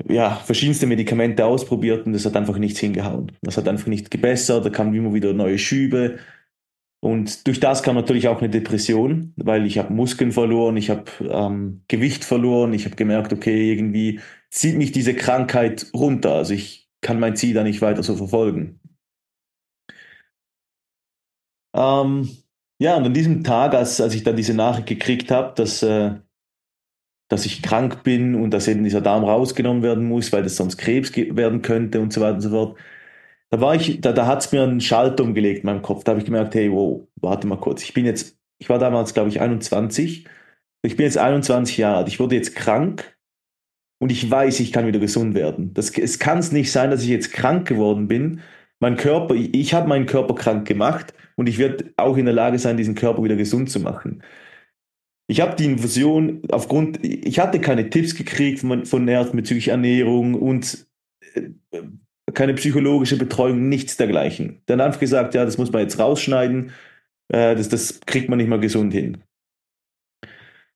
ja, 0.07 0.35
verschiedenste 0.35 0.85
Medikamente 0.85 1.45
ausprobiert 1.45 2.05
und 2.05 2.13
das 2.13 2.25
hat 2.25 2.35
einfach 2.35 2.57
nichts 2.57 2.79
hingehauen. 2.79 3.31
Das 3.41 3.57
hat 3.57 3.67
einfach 3.67 3.87
nicht 3.87 4.11
gebessert, 4.11 4.65
da 4.65 4.69
kamen 4.69 4.93
immer 4.93 5.13
wieder 5.13 5.33
neue 5.33 5.57
Schübe. 5.57 6.19
Und 7.03 7.47
durch 7.47 7.59
das 7.59 7.81
kam 7.83 7.95
natürlich 7.95 8.27
auch 8.27 8.39
eine 8.39 8.49
Depression, 8.49 9.33
weil 9.35 9.65
ich 9.65 9.79
habe 9.79 9.91
Muskeln 9.91 10.31
verloren, 10.31 10.77
ich 10.77 10.89
habe 10.89 11.05
ähm, 11.21 11.83
Gewicht 11.87 12.23
verloren, 12.23 12.73
ich 12.73 12.85
habe 12.85 12.95
gemerkt, 12.95 13.33
okay, 13.33 13.71
irgendwie 13.71 14.19
zieht 14.49 14.77
mich 14.77 14.91
diese 14.91 15.15
Krankheit 15.15 15.87
runter. 15.95 16.35
Also 16.35 16.53
ich 16.53 16.89
kann 17.01 17.19
mein 17.19 17.35
Ziel 17.35 17.55
da 17.55 17.63
nicht 17.63 17.81
weiter 17.81 18.03
so 18.03 18.15
verfolgen. 18.15 18.79
Ähm, 21.75 22.29
ja, 22.79 22.97
und 22.97 23.05
an 23.05 23.13
diesem 23.13 23.43
Tag, 23.43 23.73
als, 23.73 23.99
als 23.99 24.13
ich 24.13 24.23
dann 24.23 24.35
diese 24.35 24.53
Nachricht 24.53 24.87
gekriegt 24.87 25.31
habe, 25.31 25.53
dass 25.55 25.81
äh, 25.81 26.15
dass 27.31 27.45
ich 27.45 27.61
krank 27.61 28.03
bin 28.03 28.35
und 28.35 28.51
dass 28.51 28.67
eben 28.67 28.83
dieser 28.83 28.99
Darm 28.99 29.23
rausgenommen 29.23 29.83
werden 29.83 30.05
muss, 30.05 30.33
weil 30.33 30.43
das 30.43 30.57
sonst 30.57 30.77
Krebs 30.77 31.15
werden 31.15 31.61
könnte 31.61 32.01
und 32.01 32.11
so 32.11 32.19
weiter 32.19 32.35
und 32.35 32.41
so 32.41 32.49
fort. 32.49 32.77
Da 33.51 33.59
war 33.59 33.75
ich, 33.75 33.99
da, 33.99 34.13
da 34.13 34.27
hat 34.27 34.39
es 34.45 34.51
mir 34.53 34.63
einen 34.63 34.79
Schalter 34.79 35.23
umgelegt 35.23 35.59
in 35.59 35.65
meinem 35.65 35.81
Kopf. 35.81 36.03
Da 36.03 36.11
habe 36.11 36.19
ich 36.19 36.25
gemerkt, 36.25 36.55
hey, 36.55 36.71
wow, 36.71 37.05
warte 37.17 37.47
mal 37.47 37.59
kurz. 37.59 37.83
Ich 37.83 37.93
bin 37.93 38.05
jetzt, 38.05 38.37
ich 38.59 38.69
war 38.69 38.79
damals, 38.79 39.13
glaube 39.13 39.29
ich, 39.29 39.41
21. 39.41 40.25
Ich 40.83 40.95
bin 40.95 41.05
jetzt 41.05 41.17
21 41.17 41.77
Jahre 41.77 41.97
alt. 41.97 42.07
Ich 42.07 42.19
wurde 42.19 42.35
jetzt 42.35 42.55
krank 42.55 43.17
und 43.99 44.09
ich 44.11 44.31
weiß, 44.31 44.61
ich 44.61 44.71
kann 44.71 44.87
wieder 44.87 44.99
gesund 44.99 45.35
werden. 45.35 45.73
Das, 45.73 45.95
es 45.97 46.17
kann 46.17 46.39
nicht 46.51 46.71
sein, 46.71 46.91
dass 46.91 47.03
ich 47.03 47.09
jetzt 47.09 47.33
krank 47.33 47.67
geworden 47.67 48.07
bin. 48.07 48.41
Mein 48.79 48.95
Körper, 48.95 49.35
ich, 49.35 49.53
ich 49.53 49.73
habe 49.73 49.89
meinen 49.89 50.05
Körper 50.05 50.33
krank 50.33 50.65
gemacht 50.65 51.13
und 51.35 51.49
ich 51.49 51.57
werde 51.57 51.93
auch 51.97 52.15
in 52.15 52.25
der 52.25 52.33
Lage 52.33 52.57
sein, 52.57 52.77
diesen 52.77 52.95
Körper 52.95 53.21
wieder 53.21 53.35
gesund 53.35 53.69
zu 53.69 53.81
machen. 53.81 54.23
Ich 55.27 55.41
habe 55.41 55.55
die 55.55 55.65
Infusion 55.65 56.41
aufgrund, 56.51 57.03
ich 57.03 57.39
hatte 57.39 57.59
keine 57.59 57.89
Tipps 57.89 58.15
gekriegt 58.15 58.59
von, 58.59 58.85
von 58.85 59.07
Ärzten 59.07 59.37
bezüglich 59.37 59.67
Ernährung 59.67 60.35
und 60.35 60.87
äh, 61.35 61.49
keine 62.33 62.53
psychologische 62.53 63.17
Betreuung, 63.17 63.69
nichts 63.69 63.97
dergleichen. 63.97 64.61
Dann 64.65 64.81
einfach 64.81 64.99
gesagt, 64.99 65.33
ja, 65.33 65.45
das 65.45 65.57
muss 65.57 65.71
man 65.71 65.81
jetzt 65.81 65.99
rausschneiden, 65.99 66.71
äh, 67.29 67.55
das, 67.55 67.69
das 67.69 68.01
kriegt 68.01 68.29
man 68.29 68.37
nicht 68.37 68.49
mal 68.49 68.59
gesund 68.59 68.93
hin. 68.93 69.23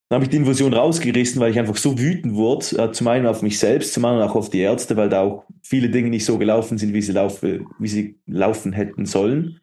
Dann 0.07 0.17
habe 0.17 0.25
ich 0.25 0.29
die 0.29 0.38
Infusion 0.38 0.74
rausgerissen, 0.74 1.41
weil 1.41 1.51
ich 1.51 1.59
einfach 1.59 1.77
so 1.77 1.97
wütend 1.97 2.35
wurde, 2.35 2.65
äh, 2.77 2.91
zum 2.91 3.07
einen 3.07 3.25
auf 3.25 3.41
mich 3.41 3.57
selbst, 3.57 3.93
zum 3.93 4.05
anderen 4.05 4.29
auch 4.29 4.35
auf 4.35 4.50
die 4.50 4.59
Ärzte, 4.59 4.95
weil 4.97 5.09
da 5.09 5.21
auch 5.21 5.45
viele 5.63 5.89
Dinge 5.89 6.09
nicht 6.09 6.25
so 6.25 6.38
gelaufen 6.38 6.77
sind, 6.77 6.93
wie 6.93 7.01
sie, 7.01 7.12
laufe, 7.12 7.65
wie 7.79 7.88
sie 7.88 8.19
laufen 8.27 8.71
hätten 8.71 9.05
sollen. 9.05 9.59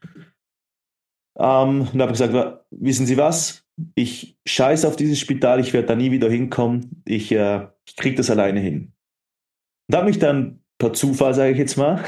Ähm, 1.39 1.89
und 1.93 2.03
habe 2.03 2.13
gesagt, 2.13 2.65
wissen 2.71 3.07
Sie 3.07 3.17
was? 3.17 3.63
ich 3.95 4.39
scheiße 4.47 4.87
auf 4.87 4.97
dieses 4.97 5.19
Spital, 5.19 5.61
ich 5.61 5.73
werde 5.73 5.89
da 5.89 5.97
nie 5.97 6.11
wieder 6.11 6.31
hinkommen, 6.31 7.03
ich, 7.05 7.33
äh, 7.33 7.67
ich 7.87 7.97
kriege 7.97 8.17
das 8.17 8.31
alleine 8.31 8.61
hin. 8.61 8.93
Und 9.89 9.97
habe 9.97 10.07
mich 10.07 10.19
dann 10.19 10.62
per 10.83 10.93
Zufall, 10.93 11.33
sage 11.33 11.53
ich 11.53 11.59
jetzt 11.59 11.77
mal, 11.77 12.03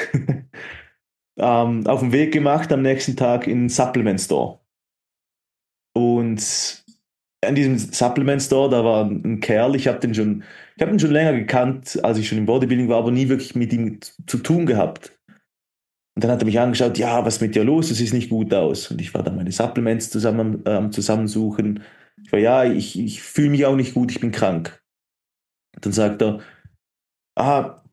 ähm, 1.38 1.86
auf 1.86 2.00
den 2.00 2.10
Weg 2.10 2.32
gemacht 2.32 2.72
am 2.72 2.82
nächsten 2.82 3.16
Tag 3.16 3.46
in 3.46 3.60
den 3.60 3.68
Supplement 3.68 4.20
Store. 4.20 4.58
Und 5.96 6.84
in 7.46 7.54
diesem 7.54 7.78
Supplement 7.78 8.42
Store, 8.42 8.68
da 8.68 8.84
war 8.84 9.04
ein 9.04 9.38
Kerl, 9.38 9.76
ich 9.76 9.86
habe 9.86 10.00
den 10.00 10.12
schon, 10.12 10.42
ich 10.74 10.82
habe 10.82 10.90
ihn 10.90 10.98
schon 10.98 11.12
länger 11.12 11.34
gekannt, 11.34 12.00
als 12.02 12.18
ich 12.18 12.28
schon 12.28 12.38
im 12.38 12.46
Bodybuilding 12.46 12.88
war, 12.88 12.98
aber 12.98 13.12
nie 13.12 13.28
wirklich 13.28 13.54
mit 13.54 13.72
ihm 13.72 14.00
zu 14.26 14.38
tun 14.38 14.66
gehabt. 14.66 15.16
Und 16.16 16.24
dann 16.24 16.32
hat 16.32 16.42
er 16.42 16.46
mich 16.46 16.58
angeschaut, 16.58 16.98
ja, 16.98 17.24
was 17.24 17.36
ist 17.36 17.42
mit 17.42 17.54
dir 17.54 17.62
los? 17.62 17.90
Das 17.90 17.98
sieht 17.98 18.12
nicht 18.12 18.30
gut 18.30 18.52
aus. 18.52 18.90
Und 18.90 19.00
ich 19.00 19.14
war 19.14 19.22
dann 19.22 19.36
meine 19.36 19.52
Supplements 19.52 20.10
zusammen 20.10 20.64
ähm, 20.66 20.90
zusammensuchen. 20.90 21.84
Ich 22.24 22.32
war, 22.32 22.40
ja, 22.40 22.64
ich, 22.64 22.98
ich 22.98 23.22
fühle 23.22 23.50
mich 23.50 23.66
auch 23.66 23.76
nicht 23.76 23.94
gut, 23.94 24.10
ich 24.10 24.20
bin 24.20 24.32
krank. 24.32 24.82
Dann 25.80 25.92
sagt 25.92 26.22
er, 26.22 26.40
ah, 27.36 27.83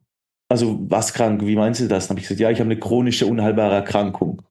also 0.52 0.78
was 0.90 1.14
krank, 1.14 1.40
wie 1.46 1.56
meinst 1.56 1.80
du 1.80 1.88
das? 1.88 2.06
Dann 2.06 2.10
habe 2.10 2.20
ich 2.20 2.28
gesagt, 2.28 2.40
ja, 2.40 2.50
ich 2.50 2.60
habe 2.60 2.70
eine 2.70 2.78
chronische, 2.78 3.26
unheilbare 3.26 3.74
Erkrankung. 3.74 4.42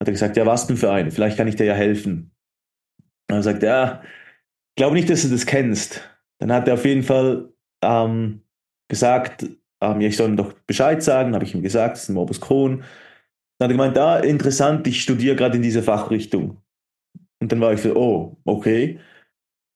Hat 0.00 0.08
er 0.08 0.12
gesagt, 0.12 0.36
ja, 0.36 0.44
was 0.44 0.66
denn 0.66 0.76
für 0.76 0.90
eine? 0.90 1.12
Vielleicht 1.12 1.36
kann 1.36 1.46
ich 1.46 1.54
dir 1.54 1.66
ja 1.66 1.74
helfen. 1.74 2.32
Und 3.30 3.36
er 3.36 3.42
sagt, 3.44 3.62
ja, 3.62 4.02
ich 4.02 4.76
glaube 4.76 4.96
nicht, 4.96 5.08
dass 5.08 5.22
du 5.22 5.28
das 5.28 5.46
kennst. 5.46 6.02
Dann 6.40 6.52
hat 6.52 6.66
er 6.66 6.74
auf 6.74 6.84
jeden 6.84 7.04
Fall 7.04 7.52
ähm, 7.84 8.42
gesagt, 8.88 9.44
ähm, 9.80 10.00
ja, 10.00 10.08
ich 10.08 10.16
soll 10.16 10.30
ihm 10.30 10.36
doch 10.36 10.54
Bescheid 10.66 11.04
sagen, 11.04 11.34
habe 11.34 11.44
ich 11.44 11.54
ihm 11.54 11.62
gesagt, 11.62 11.94
das 11.94 12.02
ist 12.02 12.08
ein 12.08 12.14
Morbus 12.14 12.40
Crohn. 12.40 12.78
Dann 13.58 13.66
hat 13.66 13.70
er 13.70 13.74
gemeint, 13.74 13.96
ah, 13.96 14.18
interessant, 14.18 14.88
ich 14.88 15.02
studiere 15.02 15.36
gerade 15.36 15.54
in 15.54 15.62
dieser 15.62 15.84
Fachrichtung. 15.84 16.60
Und 17.38 17.52
dann 17.52 17.60
war 17.60 17.72
ich 17.72 17.82
so, 17.82 17.94
oh, 17.94 18.36
okay. 18.44 18.98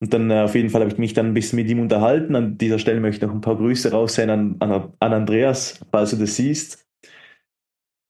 Und 0.05 0.13
dann 0.13 0.31
äh, 0.31 0.43
auf 0.43 0.55
jeden 0.55 0.69
Fall 0.69 0.83
habe 0.83 0.93
ich 0.93 0.99
mich 0.99 1.15
dann 1.15 1.29
ein 1.29 1.33
bisschen 1.33 1.57
mit 1.57 1.71
ihm 1.71 1.81
unterhalten. 1.81 2.37
An 2.37 2.59
dieser 2.59 2.79
Stelle 2.79 3.01
möchte 3.01 3.25
ich 3.25 3.27
noch 3.27 3.35
ein 3.35 3.41
paar 3.41 3.57
Grüße 3.57 3.91
raussenden 3.91 4.61
an, 4.61 4.71
an, 4.71 4.93
an 5.01 5.13
Andreas, 5.15 5.81
falls 5.91 6.11
du 6.11 6.17
das 6.17 6.37
siehst. 6.37 6.87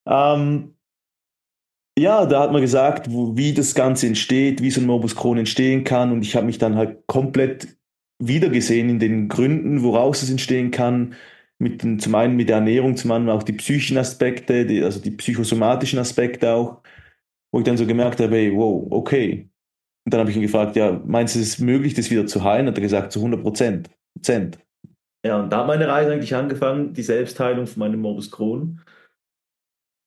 Ähm, 0.05 0.75
ja, 1.97 2.27
da 2.27 2.41
hat 2.41 2.51
man 2.51 2.63
gesagt, 2.63 3.13
wo, 3.13 3.37
wie 3.37 3.55
das 3.55 3.77
Ganze 3.77 4.09
entsteht, 4.09 4.61
wie 4.61 4.73
so 4.73 4.81
ein 4.81 4.89
Morbus 4.89 5.15
Crohn 5.15 5.39
entstehen 5.39 5.85
kann. 5.85 6.11
Und 6.11 6.23
ich 6.23 6.35
habe 6.35 6.47
mich 6.47 6.59
dann 6.59 6.75
halt 6.75 7.07
komplett 7.07 7.79
wiedergesehen 8.19 8.89
in 8.89 8.99
den 8.99 9.29
Gründen, 9.29 9.85
woraus 9.85 10.21
es 10.23 10.31
entstehen 10.31 10.73
kann. 10.73 11.15
Mit 11.61 11.85
den, 11.85 12.01
zum 12.01 12.17
einen 12.17 12.35
mit 12.35 12.49
der 12.49 12.57
Ernährung, 12.57 12.97
zum 12.97 13.13
anderen 13.13 13.39
auch 13.39 13.45
die 13.45 13.53
psychischen 13.53 13.99
Aspekte, 13.99 14.67
die, 14.67 14.83
also 14.83 14.99
die 14.99 15.13
psychosomatischen 15.13 16.01
Aspekte 16.01 16.53
auch, 16.55 16.83
wo 17.53 17.61
ich 17.61 17.65
dann 17.65 17.77
so 17.77 17.87
gemerkt 17.87 18.19
habe, 18.19 18.35
hey, 18.35 18.53
wow, 18.53 18.85
okay, 18.91 19.49
und 20.05 20.13
dann 20.13 20.21
habe 20.21 20.31
ich 20.31 20.37
ihn 20.37 20.43
gefragt, 20.43 20.77
ja, 20.77 21.01
meinst 21.07 21.35
du, 21.35 21.41
es 21.41 21.49
ist 21.49 21.61
möglich, 21.61 21.95
das 21.95 22.11
wieder 22.11 22.27
zu 22.27 22.45
heilen? 22.45 22.67
Hat 22.67 22.77
er 22.77 22.83
gesagt, 22.83 23.13
zu 23.13 23.21
100 23.21 23.43
Prozent. 23.43 23.91
Ja, 25.25 25.41
und 25.41 25.51
da 25.51 25.61
hat 25.61 25.67
meine 25.67 25.89
Reise 25.89 26.13
eigentlich 26.13 26.35
angefangen, 26.35 26.93
die 26.93 27.03
Selbstheilung 27.03 27.67
von 27.67 27.81
meinem 27.81 28.01
Morbus 28.01 28.31
Crohn. 28.31 28.81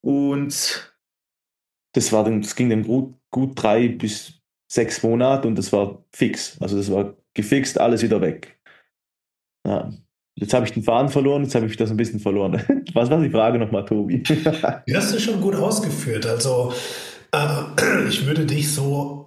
Und 0.03 0.93
das, 1.93 2.11
war 2.11 2.23
dann, 2.23 2.41
das 2.41 2.55
ging 2.55 2.69
dann 2.69 2.83
gut, 2.83 3.15
gut 3.31 3.51
drei 3.55 3.87
bis 3.87 4.39
sechs 4.71 5.01
Monate 5.01 5.47
und 5.47 5.57
das 5.57 5.73
war 5.73 6.05
fix. 6.13 6.61
Also 6.61 6.77
das 6.77 6.91
war 6.91 7.15
gefixt, 7.33 7.79
alles 7.79 8.03
wieder 8.03 8.21
weg. 8.21 8.59
Ja. 9.65 9.91
Jetzt 10.35 10.53
habe 10.53 10.65
ich 10.65 10.71
den 10.73 10.83
Faden 10.83 11.09
verloren, 11.09 11.43
jetzt 11.43 11.55
habe 11.55 11.65
ich 11.65 11.75
das 11.77 11.89
ein 11.89 11.97
bisschen 11.97 12.19
verloren. 12.19 12.61
Was 12.93 13.09
war 13.09 13.19
die 13.19 13.31
Frage 13.31 13.57
nochmal, 13.57 13.85
Tobi? 13.85 14.21
Die 14.87 14.95
hast 14.95 15.13
du 15.13 15.19
schon 15.19 15.41
gut 15.41 15.55
ausgeführt. 15.55 16.27
Also 16.27 16.71
äh, 17.31 18.07
ich 18.07 18.23
würde 18.27 18.45
dich 18.45 18.71
so 18.71 19.26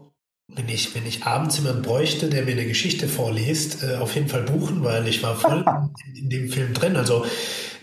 wenn 0.57 0.69
ich, 0.69 0.95
wenn 0.95 1.07
ich 1.07 1.25
abends 1.25 1.59
jemanden 1.59 1.83
bräuchte, 1.83 2.28
der 2.28 2.45
mir 2.45 2.52
eine 2.52 2.66
Geschichte 2.66 3.09
vorliest, 3.09 3.83
äh, 3.83 3.97
auf 3.97 4.14
jeden 4.14 4.28
Fall 4.28 4.42
buchen, 4.42 4.85
weil 4.85 5.07
ich 5.09 5.23
war 5.23 5.37
voll 5.37 5.64
in, 6.07 6.25
in, 6.25 6.30
dem 6.30 6.49
Film 6.50 6.75
drin. 6.75 6.97
Also 6.97 7.25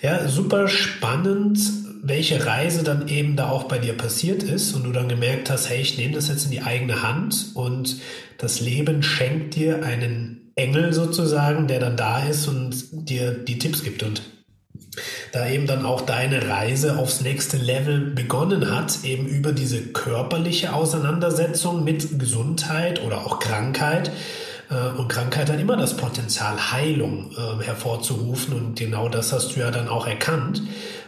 ja, 0.02 0.28
super 0.28 0.68
spannend, 0.68 1.60
welche 2.04 2.46
Reise 2.46 2.84
dann 2.84 3.08
eben 3.08 3.36
da 3.36 3.50
auch 3.50 3.64
bei 3.64 3.80
dir 3.80 3.94
passiert 3.94 4.44
ist 4.44 4.74
und 4.74 4.84
du 4.84 4.92
dann 4.92 5.10
gemerkt 5.10 5.50
hast, 5.50 5.70
hey, 5.70 5.82
ich 5.82 5.98
nehme 5.98 6.14
das 6.14 6.28
jetzt 6.28 6.46
in 6.46 6.52
die 6.52 6.62
eigene 6.62 7.02
Hand 7.02 7.52
und 7.56 7.98
das 8.38 8.60
Leben 8.60 9.02
schenkt 9.02 9.56
dir 9.56 9.84
einen 9.84 10.52
Engel 10.56 10.94
sozusagen, 10.94 11.68
der 11.68 11.80
dann 11.80 11.98
da 11.98 12.20
ist 12.20 12.48
und 12.48 13.10
dir 13.10 13.32
die 13.32 13.60
Tipps 13.60 13.84
gibt 13.84 14.04
und 14.04 14.22
da 15.32 15.48
eben 15.48 15.68
dann 15.68 15.86
auch 15.86 16.02
deine 16.02 16.48
Reise 16.48 16.98
aufs 16.98 17.22
nächste 17.22 17.58
Level 17.58 18.00
begonnen 18.00 18.76
hat, 18.76 19.04
eben 19.04 19.28
über 19.28 19.52
diese 19.52 19.82
körperliche 19.82 20.74
Auseinandersetzung 20.74 21.84
mit 21.84 22.20
Gesundheit 22.20 23.04
oder 23.04 23.26
auch 23.26 23.40
Krankheit. 23.40 24.12
Äh, 24.70 24.98
und 24.98 25.08
Krankheit 25.08 25.50
hat 25.50 25.60
immer 25.60 25.78
das 25.78 25.98
Potenzial, 25.98 26.72
Heilung 26.72 27.32
äh, 27.32 27.64
hervorzurufen. 27.64 28.54
Und 28.54 28.80
genau 28.80 29.10
das 29.10 29.34
hast 29.34 29.56
du 29.56 29.60
ja 29.60 29.72
dann 29.72 29.88
auch 29.88 30.08
erkannt. 30.08 30.64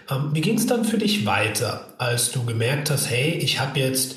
Ähm, 0.09 0.29
wie 0.33 0.41
ging 0.41 0.57
es 0.57 0.67
dann 0.67 0.85
für 0.85 0.97
dich 0.97 1.25
weiter, 1.25 1.85
als 1.97 2.31
du 2.31 2.43
gemerkt 2.45 2.89
hast, 2.89 3.09
hey, 3.09 3.31
ich 3.31 3.59
habe 3.59 3.79
jetzt 3.79 4.15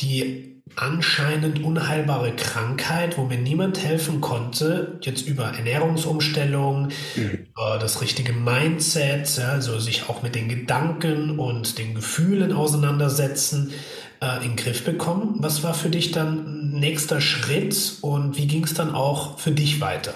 die 0.00 0.53
anscheinend 0.76 1.62
unheilbare 1.62 2.34
Krankheit, 2.36 3.16
wo 3.18 3.24
mir 3.24 3.38
niemand 3.38 3.82
helfen 3.82 4.20
konnte, 4.20 4.98
jetzt 5.02 5.26
über 5.26 5.44
Ernährungsumstellung, 5.44 6.88
mhm. 7.16 7.46
über 7.50 7.78
das 7.78 8.00
richtige 8.00 8.32
Mindset, 8.32 9.38
also 9.38 9.78
sich 9.78 10.08
auch 10.08 10.22
mit 10.22 10.34
den 10.34 10.48
Gedanken 10.48 11.38
und 11.38 11.78
den 11.78 11.94
Gefühlen 11.94 12.52
auseinandersetzen, 12.52 13.72
äh, 14.20 14.36
in 14.44 14.50
den 14.50 14.56
Griff 14.56 14.84
bekommen. 14.84 15.36
Was 15.38 15.62
war 15.62 15.74
für 15.74 15.90
dich 15.90 16.12
dann 16.12 16.70
nächster 16.70 17.20
Schritt 17.20 17.98
und 18.00 18.36
wie 18.36 18.46
ging 18.46 18.64
es 18.64 18.74
dann 18.74 18.94
auch 18.94 19.38
für 19.38 19.52
dich 19.52 19.80
weiter? 19.80 20.14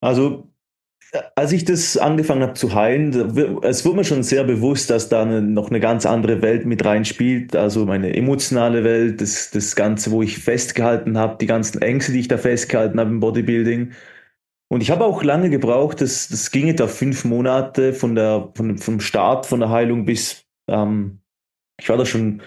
Also 0.00 0.50
als 1.34 1.52
ich 1.52 1.64
das 1.64 1.96
angefangen 1.96 2.42
habe 2.42 2.54
zu 2.54 2.74
heilen, 2.74 3.12
es 3.62 3.84
wurde 3.84 3.96
mir 3.96 4.04
schon 4.04 4.22
sehr 4.22 4.44
bewusst, 4.44 4.90
dass 4.90 5.08
da 5.08 5.22
eine, 5.22 5.42
noch 5.42 5.70
eine 5.70 5.80
ganz 5.80 6.06
andere 6.06 6.42
Welt 6.42 6.66
mit 6.66 6.84
reinspielt. 6.84 7.54
Also 7.54 7.84
meine 7.86 8.14
emotionale 8.14 8.84
Welt, 8.84 9.20
das, 9.20 9.50
das 9.50 9.76
Ganze, 9.76 10.10
wo 10.10 10.22
ich 10.22 10.38
festgehalten 10.38 11.18
habe, 11.18 11.36
die 11.40 11.46
ganzen 11.46 11.82
Ängste, 11.82 12.12
die 12.12 12.20
ich 12.20 12.28
da 12.28 12.38
festgehalten 12.38 12.98
habe 13.00 13.10
im 13.10 13.20
Bodybuilding. 13.20 13.92
Und 14.68 14.80
ich 14.80 14.90
habe 14.90 15.04
auch 15.04 15.22
lange 15.22 15.50
gebraucht, 15.50 16.00
das, 16.00 16.28
das 16.28 16.50
ging 16.50 16.68
etwa 16.68 16.88
fünf 16.88 17.24
Monate 17.24 17.92
von 17.92 18.14
der, 18.14 18.50
von, 18.54 18.78
vom 18.78 19.00
Start 19.00 19.46
von 19.46 19.60
der 19.60 19.70
Heilung 19.70 20.04
bis, 20.04 20.44
ähm, 20.68 21.20
ich 21.80 21.88
war 21.88 21.96
da 21.96 22.06
schon 22.06 22.42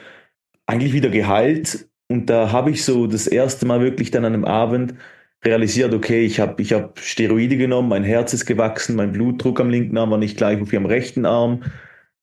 eigentlich 0.66 0.94
wieder 0.94 1.10
geheilt. 1.10 1.90
Und 2.10 2.30
da 2.30 2.52
habe 2.52 2.72
ich 2.72 2.84
so 2.84 3.08
das 3.08 3.28
erste 3.28 3.66
Mal 3.66 3.82
wirklich 3.82 4.12
dann 4.12 4.26
an 4.26 4.34
einem 4.34 4.46
Abend 4.46 4.96
realisiert, 5.46 5.94
okay, 5.94 6.26
ich 6.26 6.40
habe 6.40 6.62
ich 6.62 6.74
hab 6.74 7.00
Steroide 7.00 7.58
genommen, 7.58 7.90
mein 7.90 8.04
Herz 8.04 8.34
ist 8.34 8.46
gewachsen, 8.46 8.96
mein 8.96 9.14
Blutdruck 9.14 9.60
am 9.60 9.70
linken 9.70 9.98
Arm 9.98 10.12
war 10.12 10.18
nicht 10.18 10.38
gleich 10.38 10.60
wie 10.72 10.78
am 10.78 10.86
rechten 10.86 11.26
Arm. 11.26 11.64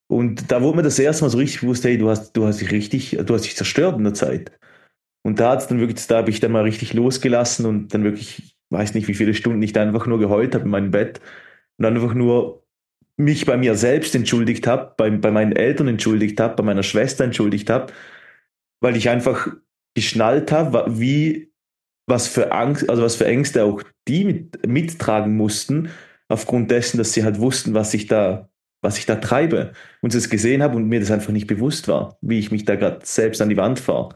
Und 0.08 0.52
da 0.52 0.62
wurde 0.62 0.76
mir 0.76 0.82
das 0.82 0.98
erste 0.98 1.24
Mal 1.24 1.30
so 1.30 1.38
richtig 1.38 1.62
bewusst, 1.62 1.84
hey, 1.84 1.98
du 1.98 2.08
hast, 2.08 2.32
du 2.32 2.46
hast 2.46 2.60
dich 2.60 2.70
richtig, 2.70 3.18
du 3.24 3.34
hast 3.34 3.42
dich 3.42 3.56
zerstört 3.56 3.96
in 3.98 4.04
der 4.04 4.14
Zeit. 4.14 4.52
Und 5.24 5.40
da 5.40 5.52
hat's 5.52 5.66
dann 5.66 5.80
wirklich, 5.80 6.06
da 6.06 6.18
habe 6.18 6.30
ich 6.30 6.40
dann 6.40 6.52
mal 6.52 6.62
richtig 6.62 6.92
losgelassen 6.94 7.66
und 7.66 7.92
dann 7.92 8.04
wirklich, 8.04 8.38
ich 8.38 8.56
weiß 8.70 8.94
nicht, 8.94 9.08
wie 9.08 9.14
viele 9.14 9.34
Stunden 9.34 9.62
ich 9.62 9.72
da 9.72 9.82
einfach 9.82 10.06
nur 10.06 10.20
geheult 10.20 10.54
habe 10.54 10.64
in 10.64 10.70
meinem 10.70 10.90
Bett 10.92 11.20
und 11.78 11.82
dann 11.82 11.96
einfach 11.96 12.14
nur 12.14 12.64
mich 13.16 13.46
bei 13.46 13.56
mir 13.56 13.74
selbst 13.74 14.14
entschuldigt 14.14 14.66
habe, 14.66 14.94
bei, 14.96 15.10
bei 15.10 15.30
meinen 15.30 15.52
Eltern 15.52 15.88
entschuldigt 15.88 16.38
habe, 16.38 16.56
bei 16.56 16.62
meiner 16.62 16.82
Schwester 16.82 17.24
entschuldigt 17.24 17.70
habe, 17.70 17.92
weil 18.80 18.96
ich 18.96 19.08
einfach 19.08 19.48
geschnallt 19.94 20.52
habe, 20.52 20.84
wie 20.88 21.50
was 22.06 22.28
für 22.28 22.52
Angst, 22.52 22.88
also 22.88 23.02
was 23.02 23.16
für 23.16 23.26
Ängste 23.26 23.64
auch 23.64 23.82
die 24.08 24.24
mit, 24.24 24.66
mittragen 24.66 25.36
mussten, 25.36 25.90
aufgrund 26.28 26.70
dessen, 26.70 26.98
dass 26.98 27.12
sie 27.12 27.24
halt 27.24 27.40
wussten, 27.40 27.74
was 27.74 27.94
ich 27.94 28.06
da, 28.06 28.48
was 28.82 28.98
ich 28.98 29.06
da 29.06 29.16
treibe 29.16 29.72
und 30.02 30.14
es 30.14 30.30
gesehen 30.30 30.62
habe 30.62 30.76
und 30.76 30.88
mir 30.88 31.00
das 31.00 31.10
einfach 31.10 31.32
nicht 31.32 31.46
bewusst 31.46 31.88
war, 31.88 32.16
wie 32.20 32.38
ich 32.38 32.50
mich 32.50 32.64
da 32.64 32.76
gerade 32.76 33.04
selbst 33.04 33.42
an 33.42 33.48
die 33.48 33.56
Wand 33.56 33.80
fahre. 33.80 34.14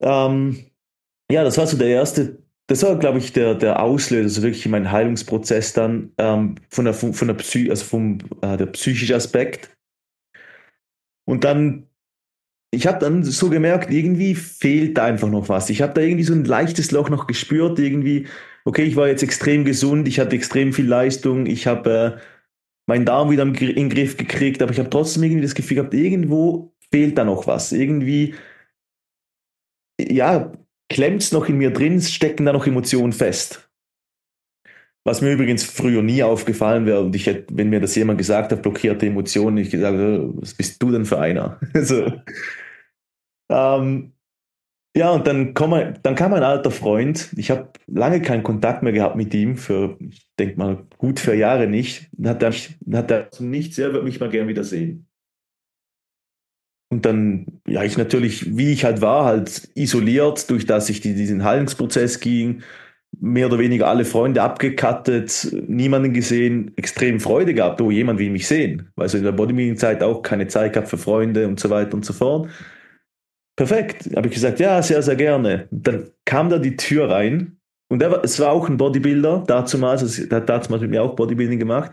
Ähm, 0.00 0.66
ja, 1.30 1.44
das 1.44 1.58
war 1.58 1.66
so 1.66 1.76
der 1.76 1.88
erste, 1.88 2.42
das 2.66 2.82
war, 2.82 2.98
glaube 2.98 3.18
ich, 3.18 3.32
der, 3.32 3.54
der 3.54 3.82
Auslöser, 3.82 4.28
so 4.28 4.42
wirklich 4.42 4.66
mein 4.68 4.90
Heilungsprozess 4.90 5.72
dann 5.72 6.12
ähm, 6.18 6.56
von 6.70 6.86
der, 6.86 6.94
von 6.94 7.28
der 7.28 7.34
Psy 7.34 7.70
also 7.70 7.84
vom 7.84 8.18
äh, 8.42 8.56
der 8.56 8.66
psychische 8.66 9.14
Aspekt. 9.14 9.70
Und 11.26 11.44
dann 11.44 11.88
ich 12.74 12.86
habe 12.86 12.98
dann 12.98 13.22
so 13.22 13.50
gemerkt, 13.50 13.90
irgendwie 13.90 14.34
fehlt 14.34 14.98
da 14.98 15.04
einfach 15.04 15.28
noch 15.28 15.48
was. 15.48 15.70
Ich 15.70 15.82
habe 15.82 15.94
da 15.94 16.00
irgendwie 16.00 16.24
so 16.24 16.32
ein 16.32 16.44
leichtes 16.44 16.90
Loch 16.90 17.08
noch 17.08 17.26
gespürt, 17.26 17.78
irgendwie, 17.78 18.26
okay, 18.64 18.82
ich 18.84 18.96
war 18.96 19.08
jetzt 19.08 19.22
extrem 19.22 19.64
gesund, 19.64 20.08
ich 20.08 20.20
hatte 20.20 20.36
extrem 20.36 20.72
viel 20.72 20.86
Leistung, 20.86 21.46
ich 21.46 21.66
habe 21.66 22.18
äh, 22.18 22.20
meinen 22.86 23.06
Darm 23.06 23.30
wieder 23.30 23.42
in 23.42 23.54
den 23.54 23.90
Griff 23.90 24.16
gekriegt, 24.16 24.62
aber 24.62 24.72
ich 24.72 24.78
habe 24.78 24.90
trotzdem 24.90 25.22
irgendwie 25.22 25.42
das 25.42 25.54
Gefühl 25.54 25.76
gehabt, 25.76 25.94
irgendwo 25.94 26.74
fehlt 26.90 27.18
da 27.18 27.24
noch 27.24 27.46
was. 27.46 27.72
Irgendwie, 27.72 28.34
ja, 30.00 30.52
klemmt 30.88 31.22
es 31.22 31.32
noch 31.32 31.48
in 31.48 31.58
mir 31.58 31.72
drin, 31.72 32.00
stecken 32.00 32.46
da 32.46 32.52
noch 32.52 32.66
Emotionen 32.66 33.12
fest. 33.12 33.68
Was 35.06 35.20
mir 35.20 35.32
übrigens 35.32 35.64
früher 35.64 36.02
nie 36.02 36.22
aufgefallen 36.22 36.86
wäre, 36.86 37.02
und 37.02 37.14
ich 37.14 37.26
hätte, 37.26 37.54
wenn 37.54 37.68
mir 37.68 37.80
das 37.80 37.94
jemand 37.94 38.18
gesagt 38.18 38.52
hat, 38.52 38.62
blockierte 38.62 39.06
Emotionen, 39.06 39.58
ich 39.58 39.70
gesagt, 39.70 39.98
was 39.98 40.54
bist 40.54 40.82
du 40.82 40.90
denn 40.90 41.04
für 41.04 41.18
einer? 41.18 41.60
also, 41.74 42.10
ähm, 43.48 44.12
Ja, 44.96 45.10
und 45.12 45.26
dann, 45.26 45.54
komm, 45.54 45.72
dann 46.02 46.14
kam 46.14 46.34
ein 46.34 46.44
alter 46.44 46.70
Freund. 46.70 47.32
Ich 47.36 47.50
habe 47.50 47.70
lange 47.86 48.22
keinen 48.22 48.44
Kontakt 48.44 48.82
mehr 48.84 48.92
gehabt 48.92 49.16
mit 49.16 49.34
ihm, 49.34 49.56
für, 49.56 49.96
ich 50.00 50.28
denke 50.38 50.56
mal, 50.58 50.86
gut 50.98 51.18
vier 51.20 51.34
Jahre 51.34 51.66
nicht. 51.66 52.08
Dann 52.12 52.30
hat 52.30 52.42
er, 52.44 52.52
hat 52.98 53.10
er 53.10 53.28
nicht 53.40 53.74
sehr, 53.74 53.92
würde 53.92 54.04
mich 54.04 54.20
mal 54.20 54.30
gern 54.30 54.48
wiedersehen. 54.48 55.08
Und 56.90 57.04
dann, 57.06 57.46
ja, 57.66 57.82
ich 57.82 57.98
natürlich, 57.98 58.56
wie 58.56 58.72
ich 58.72 58.84
halt 58.84 59.00
war, 59.00 59.24
halt 59.24 59.68
isoliert, 59.74 60.48
durch 60.50 60.66
das 60.66 60.88
ich 60.90 61.00
die, 61.00 61.14
diesen 61.14 61.42
Heilungsprozess 61.42 62.20
ging, 62.20 62.62
mehr 63.20 63.46
oder 63.46 63.58
weniger 63.58 63.88
alle 63.88 64.04
Freunde 64.04 64.42
abgekattet, 64.42 65.48
niemanden 65.66 66.12
gesehen, 66.12 66.72
extrem 66.76 67.20
Freude 67.20 67.54
gehabt, 67.54 67.80
oh, 67.80 67.90
jemand 67.90 68.18
will 68.20 68.30
mich 68.30 68.46
sehen. 68.46 68.90
Weil 68.96 69.08
so 69.08 69.18
in 69.18 69.24
der 69.24 69.32
Bodybuilding-Zeit 69.32 70.02
auch 70.02 70.22
keine 70.22 70.46
Zeit 70.48 70.72
gehabt 70.74 70.88
für 70.88 70.98
Freunde 70.98 71.48
und 71.48 71.58
so 71.58 71.70
weiter 71.70 71.94
und 71.94 72.04
so 72.04 72.12
fort. 72.12 72.48
Perfekt. 73.56 74.10
Habe 74.16 74.28
ich 74.28 74.34
gesagt, 74.34 74.58
ja, 74.60 74.82
sehr, 74.82 75.02
sehr 75.02 75.16
gerne. 75.16 75.68
Dann 75.70 76.10
kam 76.24 76.50
da 76.50 76.58
die 76.58 76.76
Tür 76.76 77.10
rein 77.10 77.58
und 77.88 78.00
war, 78.02 78.24
es 78.24 78.40
war 78.40 78.50
auch 78.50 78.68
ein 78.68 78.76
Bodybuilder, 78.76 79.44
dazumals, 79.46 80.02
also, 80.02 80.26
der 80.26 80.38
hat 80.38 80.48
damals 80.48 80.80
mit 80.80 80.90
mir 80.90 81.02
auch 81.02 81.14
Bodybuilding 81.14 81.58
gemacht. 81.58 81.92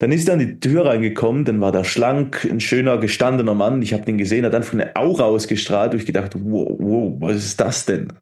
Dann 0.00 0.12
ist 0.12 0.28
er 0.28 0.34
an 0.34 0.38
die 0.38 0.60
Tür 0.60 0.86
reingekommen, 0.86 1.44
dann 1.44 1.60
war 1.60 1.72
der 1.72 1.84
schlank, 1.84 2.46
ein 2.48 2.60
schöner, 2.60 2.98
gestandener 2.98 3.54
Mann. 3.54 3.82
Ich 3.82 3.92
habe 3.92 4.04
den 4.04 4.16
gesehen, 4.16 4.44
hat 4.44 4.54
einfach 4.54 4.72
eine 4.72 4.94
Aura 4.94 5.24
ausgestrahlt 5.24 5.92
und 5.92 5.98
ich 6.00 6.06
gedacht, 6.06 6.34
wow, 6.36 6.68
wow, 6.78 7.16
was 7.18 7.36
ist 7.36 7.60
das 7.60 7.84
denn? 7.84 8.12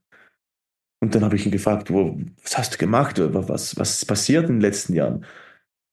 Und 1.00 1.14
dann 1.14 1.22
habe 1.22 1.36
ich 1.36 1.44
ihn 1.44 1.52
gefragt, 1.52 1.92
wo, 1.92 2.18
was 2.42 2.56
hast 2.56 2.74
du 2.74 2.78
gemacht? 2.78 3.16
Was, 3.18 3.76
was 3.78 3.98
ist 3.98 4.06
passiert 4.06 4.48
in 4.48 4.56
den 4.56 4.60
letzten 4.62 4.94
Jahren? 4.94 5.26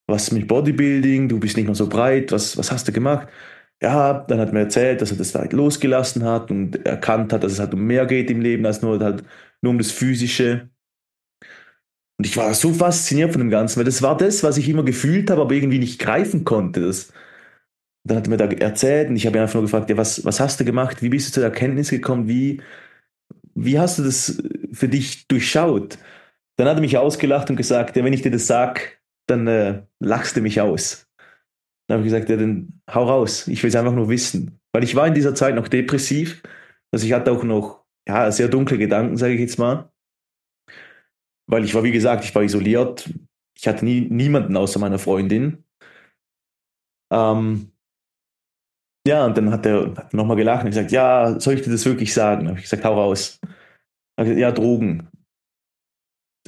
Was 0.08 0.32
mit 0.32 0.48
Bodybuilding? 0.48 1.28
Du 1.28 1.40
bist 1.40 1.58
nicht 1.58 1.66
mehr 1.66 1.76
so 1.76 1.90
breit. 1.90 2.32
Was, 2.32 2.58
was 2.58 2.72
hast 2.72 2.88
du 2.88 2.94
gemacht? 2.94 3.28
Ja, 3.84 4.14
dann 4.30 4.40
hat 4.40 4.54
mir 4.54 4.62
erzählt, 4.62 5.02
dass 5.02 5.12
er 5.12 5.18
das 5.18 5.36
halt 5.36 5.52
losgelassen 5.52 6.24
hat 6.24 6.50
und 6.52 6.86
erkannt 6.86 7.34
hat, 7.34 7.44
dass 7.44 7.52
es 7.52 7.60
halt 7.60 7.74
um 7.74 7.82
mehr 7.86 8.06
geht 8.06 8.32
im 8.32 8.40
Leben 8.40 8.66
als 8.66 8.82
nur 8.82 8.98
halt 9.00 9.26
nur 9.62 9.72
um 9.72 9.78
das 9.78 9.92
Physische. 9.92 10.70
Und 12.18 12.26
ich 12.26 12.38
war 12.38 12.54
so 12.54 12.74
fasziniert 12.74 13.34
von 13.34 13.42
dem 13.42 13.50
Ganzen, 13.50 13.78
weil 13.78 13.86
das 13.86 14.02
war 14.02 14.16
das, 14.16 14.42
was 14.44 14.58
ich 14.58 14.70
immer 14.70 14.84
gefühlt 14.86 15.30
habe, 15.30 15.42
aber 15.42 15.54
irgendwie 15.54 15.80
nicht 15.80 16.00
greifen 16.00 16.46
konnte. 16.46 16.80
Das, 16.80 17.12
dann 18.06 18.18
hat 18.18 18.28
er 18.28 18.30
mir 18.30 18.38
da 18.38 18.46
erzählt 18.46 19.10
und 19.10 19.18
ich 19.18 19.26
habe 19.26 19.38
ihn 19.38 19.42
einfach 19.42 19.56
nur 19.56 19.64
gefragt, 19.64 19.90
ja, 19.90 19.98
was, 19.98 20.24
was 20.26 20.40
hast 20.40 20.60
du 20.60 20.66
gemacht? 20.66 21.02
Wie 21.02 21.10
bist 21.10 21.30
du 21.30 21.34
zur 21.34 21.44
Erkenntnis 21.44 21.90
gekommen? 21.90 22.28
Wie, 22.30 22.62
wie 23.56 23.80
hast 23.80 24.00
du 24.00 24.04
das 24.04 24.42
für 24.72 24.90
dich 24.90 25.28
durchschaut? 25.28 25.98
Dann 26.58 26.68
hat 26.68 26.78
er 26.78 26.82
mich 26.82 26.98
ausgelacht 26.98 27.50
und 27.50 27.58
gesagt, 27.58 27.98
ja, 27.98 28.06
wenn 28.06 28.14
ich 28.14 28.22
dir 28.22 28.32
das 28.32 28.48
sag, 28.48 29.02
dann 29.28 29.48
äh, 29.48 29.84
lachst 30.00 30.38
du 30.38 30.42
mich 30.42 30.62
aus. 30.62 31.08
Dann 31.88 31.98
habe 31.98 32.08
ich 32.08 32.14
gesagt, 32.14 32.30
ja, 32.30 32.38
dann 32.38 32.82
hau 32.90 33.06
raus. 33.06 33.48
Ich 33.48 33.62
will 33.62 33.70
es 33.70 33.76
einfach 33.76 33.94
nur 33.94 34.10
wissen. 34.10 34.60
Weil 34.72 34.84
ich 34.84 34.96
war 34.96 35.08
in 35.08 35.14
dieser 35.14 35.36
Zeit 35.36 35.56
noch 35.56 35.68
depressiv. 35.68 36.42
Also 36.92 37.06
ich 37.06 37.14
hatte 37.14 37.32
auch 37.32 37.44
noch 37.44 37.84
ja, 38.08 38.32
sehr 38.32 38.48
dunkle 38.48 38.78
Gedanken, 38.78 39.18
sage 39.18 39.34
ich 39.34 39.40
jetzt 39.40 39.60
mal. 39.60 39.92
Weil 41.48 41.66
ich 41.66 41.76
war, 41.76 41.84
wie 41.84 41.92
gesagt, 41.92 42.24
ich 42.24 42.34
war 42.34 42.44
isoliert. 42.44 43.10
Ich 43.58 43.68
hatte 43.68 43.86
nie, 43.86 44.02
niemanden 44.02 44.56
außer 44.58 44.80
meiner 44.80 45.00
Freundin. 45.00 45.64
Ähm, 47.12 47.72
ja, 49.06 49.26
und 49.26 49.38
dann 49.38 49.52
hat 49.52 49.66
er 49.66 50.08
nochmal 50.14 50.38
gelacht 50.38 50.64
und 50.64 50.72
gesagt, 50.72 50.92
ja, 50.92 51.40
soll 51.40 51.56
ich 51.56 51.62
dir 51.62 51.72
das 51.72 51.86
wirklich 51.86 52.14
sagen? 52.14 52.42
Dann 52.42 52.50
habe 52.50 52.60
ich 52.60 52.64
gesagt, 52.64 52.86
hau 52.86 52.94
raus. 52.94 53.40
Ja, 54.18 54.52
Drogen. 54.52 55.10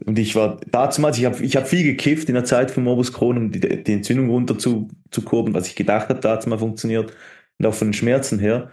Und 0.04 0.20
ich 0.20 0.36
war 0.36 0.60
damals, 0.70 1.18
ich 1.18 1.26
habe 1.26 1.44
ich 1.44 1.56
hab 1.56 1.68
viel 1.68 1.84
gekifft 1.84 2.28
in 2.28 2.36
der 2.36 2.44
Zeit 2.44 2.72
von 2.72 2.84
Morbus 2.84 3.14
Crohn, 3.14 3.38
um 3.38 3.52
die, 3.52 3.60
die 3.62 3.94
Entzündung 3.94 4.30
runter 4.30 4.58
zu, 4.58 4.90
kurben, 5.24 5.54
was 5.54 5.68
ich 5.68 5.76
gedacht 5.76 6.10
habe, 6.10 6.20
damals 6.20 6.46
mal 6.48 6.60
funktioniert. 6.60 7.14
Und 7.58 7.66
auch 7.66 7.74
von 7.74 7.88
den 7.88 7.94
Schmerzen 7.94 8.40
her. 8.40 8.72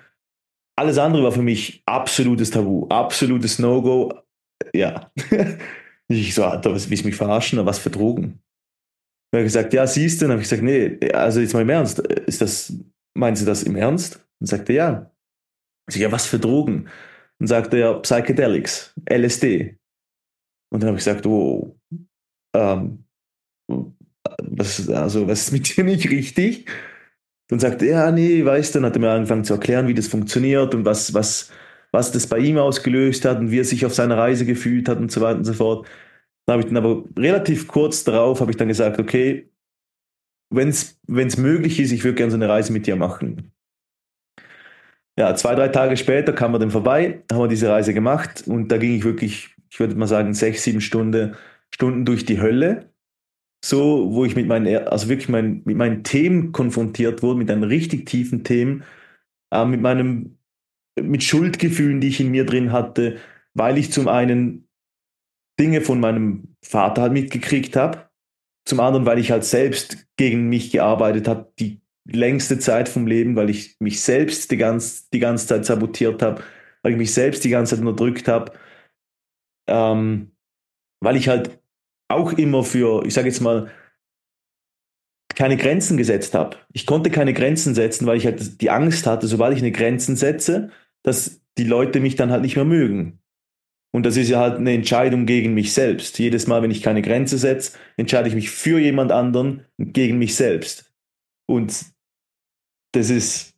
Alles 0.76 0.99
andere 0.99 1.23
war 1.23 1.33
für 1.33 1.43
mich 1.43 1.83
absolutes 1.87 2.50
Tabu, 2.50 2.88
absolutes 2.88 3.59
No-Go. 3.61 4.12
Ja. 4.75 5.12
ich 6.09 6.35
so, 6.35 6.45
Alter, 6.45 6.75
was 6.75 6.91
willst 6.91 7.05
du 7.05 7.09
mich 7.09 7.17
verarschen? 7.17 7.64
Was 7.64 7.79
für 7.79 7.91
Drogen? 7.91 8.41
Er 9.33 9.41
hat 9.41 9.45
gesagt, 9.45 9.73
ja, 9.73 9.87
siehst 9.87 10.21
du? 10.21 10.25
Dann 10.25 10.33
habe 10.33 10.43
ich 10.43 10.49
gesagt, 10.49 10.62
nee, 10.62 10.99
also 11.12 11.41
jetzt 11.41 11.55
mal 11.55 11.62
im 11.62 11.71
Ernst, 11.71 12.00
ist 12.00 12.41
das, 12.41 12.75
meinen 13.14 13.37
Sie 13.37 13.45
das 13.45 13.62
im 13.62 13.76
Ernst? 13.76 14.26
Und 14.41 14.47
sagte 14.47 14.73
ja. 14.73 15.11
Ich 15.88 15.95
so, 15.95 16.00
ja, 16.00 16.11
was 16.11 16.26
für 16.26 16.38
Drogen? 16.38 16.88
Und 17.38 17.47
sagte 17.47 17.79
er, 17.79 18.00
Psychedelics, 18.00 18.95
LSD. 19.09 19.79
Und 20.73 20.83
dann 20.83 20.88
habe 20.88 20.99
ich 20.99 21.05
gesagt, 21.05 21.26
oh, 21.26 21.79
ähm, 22.57 23.05
was, 24.43 24.88
also, 24.88 25.29
was 25.29 25.43
ist 25.43 25.52
mit 25.52 25.69
dir 25.76 25.85
nicht 25.85 26.11
richtig? 26.11 26.67
Dann 27.49 27.61
sagte 27.61 27.85
er, 27.85 28.06
ja, 28.06 28.11
nee, 28.11 28.43
weißt 28.43 28.75
du, 28.75 28.78
dann 28.78 28.87
hat 28.87 28.97
er 28.97 29.00
mir 29.00 29.11
angefangen 29.11 29.45
zu 29.45 29.52
erklären, 29.52 29.87
wie 29.87 29.95
das 29.95 30.08
funktioniert 30.08 30.75
und 30.75 30.87
was, 30.87 31.13
was, 31.13 31.52
was 31.91 32.11
das 32.11 32.26
bei 32.26 32.39
ihm 32.39 32.56
ausgelöst 32.56 33.26
hat 33.26 33.39
und 33.39 33.50
wie 33.50 33.61
er 33.61 33.65
sich 33.65 33.85
auf 33.85 33.93
seiner 33.93 34.17
Reise 34.17 34.47
gefühlt 34.47 34.89
hat 34.89 34.97
und 34.97 35.13
so 35.13 35.21
weiter 35.21 35.39
und 35.39 35.45
so 35.45 35.52
fort. 35.52 35.87
Dann 36.47 36.54
habe 36.54 36.63
ich 36.63 36.73
dann 36.73 36.82
aber 36.82 37.04
relativ 37.19 37.69
kurz 37.69 38.04
darauf, 38.04 38.41
habe 38.41 38.50
ich 38.50 38.56
dann 38.56 38.69
gesagt, 38.69 38.99
okay, 38.99 39.50
wenn 40.50 40.69
es 40.69 41.37
möglich 41.37 41.80
ist, 41.80 41.93
ich 41.93 42.02
würde 42.02 42.17
gerne 42.17 42.30
so 42.30 42.37
eine 42.39 42.49
Reise 42.49 42.73
mit 42.73 42.87
dir 42.87 42.97
machen. 42.97 43.52
Ja, 45.19 45.35
zwei, 45.35 45.54
drei 45.54 45.69
Tage 45.69 45.99
später 45.99 46.32
kam 46.32 46.54
er 46.54 46.61
dann 46.61 46.71
vorbei, 46.71 47.23
haben 47.30 47.41
wir 47.41 47.49
diese 47.49 47.69
Reise 47.69 47.93
gemacht 47.93 48.45
und 48.47 48.69
da 48.69 48.78
ging 48.78 48.95
ich 48.95 49.04
wirklich 49.04 49.54
ich 49.73 49.80
würde 49.80 49.95
mal 49.95 50.06
sagen, 50.06 50.35
sechs, 50.35 50.65
sieben 50.65 50.82
Stunden, 50.82 51.35
Stunden 51.75 52.04
durch 52.04 52.26
die 52.26 52.41
Hölle. 52.41 52.93
So, 53.65 54.13
wo 54.13 54.26
ich 54.26 54.37
mit 54.37 54.47
meinen, 54.47 54.87
also 54.87 55.08
wirklich 55.08 55.30
mein, 55.30 55.63
mit 55.65 55.76
meinen 55.78 56.04
Themen 56.04 56.52
konfrontiert 56.52 57.23
wurde, 57.23 57.39
mit 57.39 57.50
einem 57.50 57.63
richtig 57.63 58.04
tiefen 58.04 58.45
Themen, 58.45 58.85
äh, 59.50 59.65
mit 59.65 59.80
meinem, 59.80 60.37
mit 61.00 61.23
Schuldgefühlen, 61.23 62.02
die 62.02 62.08
ich 62.08 62.21
in 62.21 62.32
mir 62.32 62.45
drin 62.45 62.71
hatte, 62.71 63.17
weil 63.54 63.78
ich 63.78 63.93
zum 63.93 64.08
einen 64.08 64.69
Dinge 65.58 65.80
von 65.80 66.00
meinem 66.00 66.56
Vater 66.63 67.02
halt 67.02 67.13
mitgekriegt 67.15 67.75
habe, 67.75 68.11
zum 68.67 68.78
anderen, 68.80 69.06
weil 69.06 69.19
ich 69.19 69.30
halt 69.30 69.45
selbst 69.45 70.06
gegen 70.17 70.50
mich 70.50 70.71
gearbeitet 70.71 71.28
habe, 71.28 71.50
die 71.58 71.80
längste 72.04 72.58
Zeit 72.58 72.91
vom 72.91 73.06
Leben, 73.06 73.37
weil 73.37 73.49
ich 73.49 73.76
mich 73.80 74.02
selbst 74.02 74.50
die, 74.50 74.58
ganz, 74.58 75.08
die 75.08 75.19
ganze 75.19 75.47
Zeit 75.47 75.65
sabotiert 75.65 76.21
habe, 76.21 76.43
weil 76.82 76.93
ich 76.93 76.99
mich 76.99 77.15
selbst 77.15 77.43
die 77.45 77.50
ganze 77.50 77.76
Zeit 77.76 77.87
unterdrückt 77.87 78.28
habe 78.28 78.52
ähm, 79.67 80.33
weil 81.01 81.17
ich 81.17 81.29
halt 81.29 81.61
auch 82.09 82.33
immer 82.33 82.65
für, 82.65 83.05
ich 83.05 83.15
sage 83.15 83.29
jetzt 83.29 83.41
mal, 83.41 83.71
keine 85.35 85.57
Grenzen 85.57 85.97
gesetzt 85.97 86.35
habe. 86.35 86.59
Ich 86.73 86.87
konnte 86.87 87.11
keine 87.11 87.33
Grenzen 87.33 87.75
setzen, 87.75 88.07
weil 88.07 88.19
ich 88.19 88.27
halt 88.27 88.61
die 88.61 88.71
Angst 88.71 89.07
hatte, 89.07 89.27
sobald 89.27 89.57
ich 89.57 89.63
eine 89.63 89.73
Grenzen 89.73 90.17
setze, 90.17 90.71
dass 91.03 91.41
die 91.59 91.65
Leute 91.65 92.01
mich 92.01 92.17
dann 92.17 92.31
halt 92.31 92.43
nicht 92.43 92.57
mehr 92.57 92.65
mögen. 92.65 93.19
Und 93.95 94.07
das 94.07 94.17
ist 94.17 94.31
ja 94.31 94.41
halt 94.41 94.57
eine 94.57 94.73
Entscheidung 94.73 95.27
gegen 95.27 95.53
mich 95.53 95.73
selbst. 95.73 96.19
Jedes 96.19 96.47
Mal, 96.47 96.63
wenn 96.63 96.71
ich 96.71 96.83
keine 96.83 97.03
Grenze 97.03 97.37
setze, 97.37 97.79
entscheide 97.97 98.29
ich 98.29 98.35
mich 98.35 98.51
für 98.51 98.79
jemand 98.79 99.13
anderen 99.13 99.67
gegen 99.79 100.19
mich 100.19 100.35
selbst. 100.35 100.93
Und 101.47 101.85
das 102.93 103.11
ist, 103.11 103.55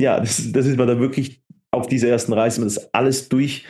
ja, 0.00 0.20
das, 0.20 0.52
das 0.52 0.66
ist 0.66 0.76
mir 0.76 0.86
da 0.86 0.98
wirklich 0.98 1.42
auf 1.70 1.86
dieser 1.86 2.08
ersten 2.08 2.32
Reise, 2.32 2.62
das 2.62 2.92
alles 2.92 3.28
durch, 3.28 3.64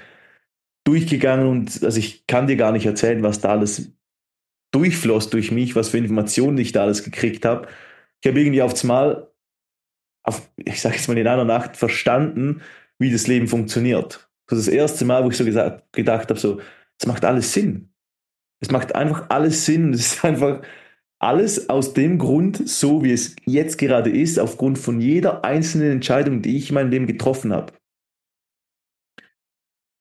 durchgegangen 0.85 1.47
und 1.47 1.83
also 1.85 1.99
ich 1.99 2.27
kann 2.27 2.47
dir 2.47 2.57
gar 2.57 2.73
nicht 2.73 2.87
erzählen, 2.87 3.23
was 3.23 3.41
da 3.41 3.51
alles 3.51 3.93
durchfloss 4.73 5.31
durch 5.31 5.51
mich, 5.51 5.77
was 5.77 5.91
für 5.91 5.99
Informationen 5.99 6.59
ich 6.59 6.73
da 6.73 6.83
alles 6.83 7.03
gekriegt 7.03 7.45
habe. 7.45 7.69
Ich 8.23 8.29
habe 8.29 8.41
irgendwie 8.41 8.63
aufs 8.63 8.85
Mal, 8.85 9.31
auf, 10.23 10.51
ich 10.57 10.81
sage 10.81 10.97
jetzt 10.97 11.09
mal 11.09 11.19
in 11.19 11.27
einer 11.27 11.45
Nacht, 11.45 11.77
verstanden, 11.77 12.63
wie 12.99 13.11
das 13.11 13.27
Leben 13.27 13.49
funktioniert. 13.49 14.31
Das 14.47 14.59
ist 14.59 14.69
das 14.69 14.75
erste 14.75 15.05
Mal, 15.05 15.25
wo 15.25 15.31
ich 15.31 15.37
so 15.37 15.45
gesagt, 15.45 15.93
gedacht 15.93 16.29
habe, 16.29 16.39
so, 16.39 16.61
es 16.99 17.07
macht 17.07 17.25
alles 17.25 17.53
Sinn. 17.53 17.91
Es 18.61 18.71
macht 18.71 18.95
einfach 18.95 19.31
alles 19.31 19.65
Sinn. 19.65 19.93
Es 19.95 20.13
ist 20.13 20.25
einfach 20.25 20.63
alles 21.19 21.69
aus 21.69 21.95
dem 21.95 22.19
Grund, 22.19 22.69
so 22.69 23.03
wie 23.05 23.13
es 23.13 23.37
jetzt 23.45 23.79
gerade 23.79 24.11
ist, 24.11 24.39
aufgrund 24.39 24.79
von 24.79 25.01
jeder 25.01 25.45
einzelnen 25.45 25.93
Entscheidung, 25.93 26.43
die 26.43 26.57
ich 26.57 26.71
in 26.71 26.75
meinem 26.75 26.91
Leben 26.91 27.07
getroffen 27.07 27.53
habe. 27.53 27.73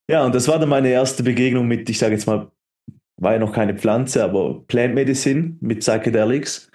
Ja, 0.10 0.26
und 0.26 0.34
das 0.34 0.48
war 0.48 0.58
dann 0.58 0.70
meine 0.70 0.90
erste 0.90 1.22
Begegnung 1.22 1.68
mit, 1.68 1.88
ich 1.88 2.00
sage 2.00 2.16
jetzt 2.16 2.26
mal, 2.26 2.52
war 3.18 3.34
ja 3.34 3.40
noch 3.40 3.54
keine 3.54 3.76
Pflanze, 3.76 4.24
aber 4.24 4.64
Plant 4.66 4.96
Medicine 4.96 5.56
mit 5.62 5.82
Psychedelics. 5.82 6.72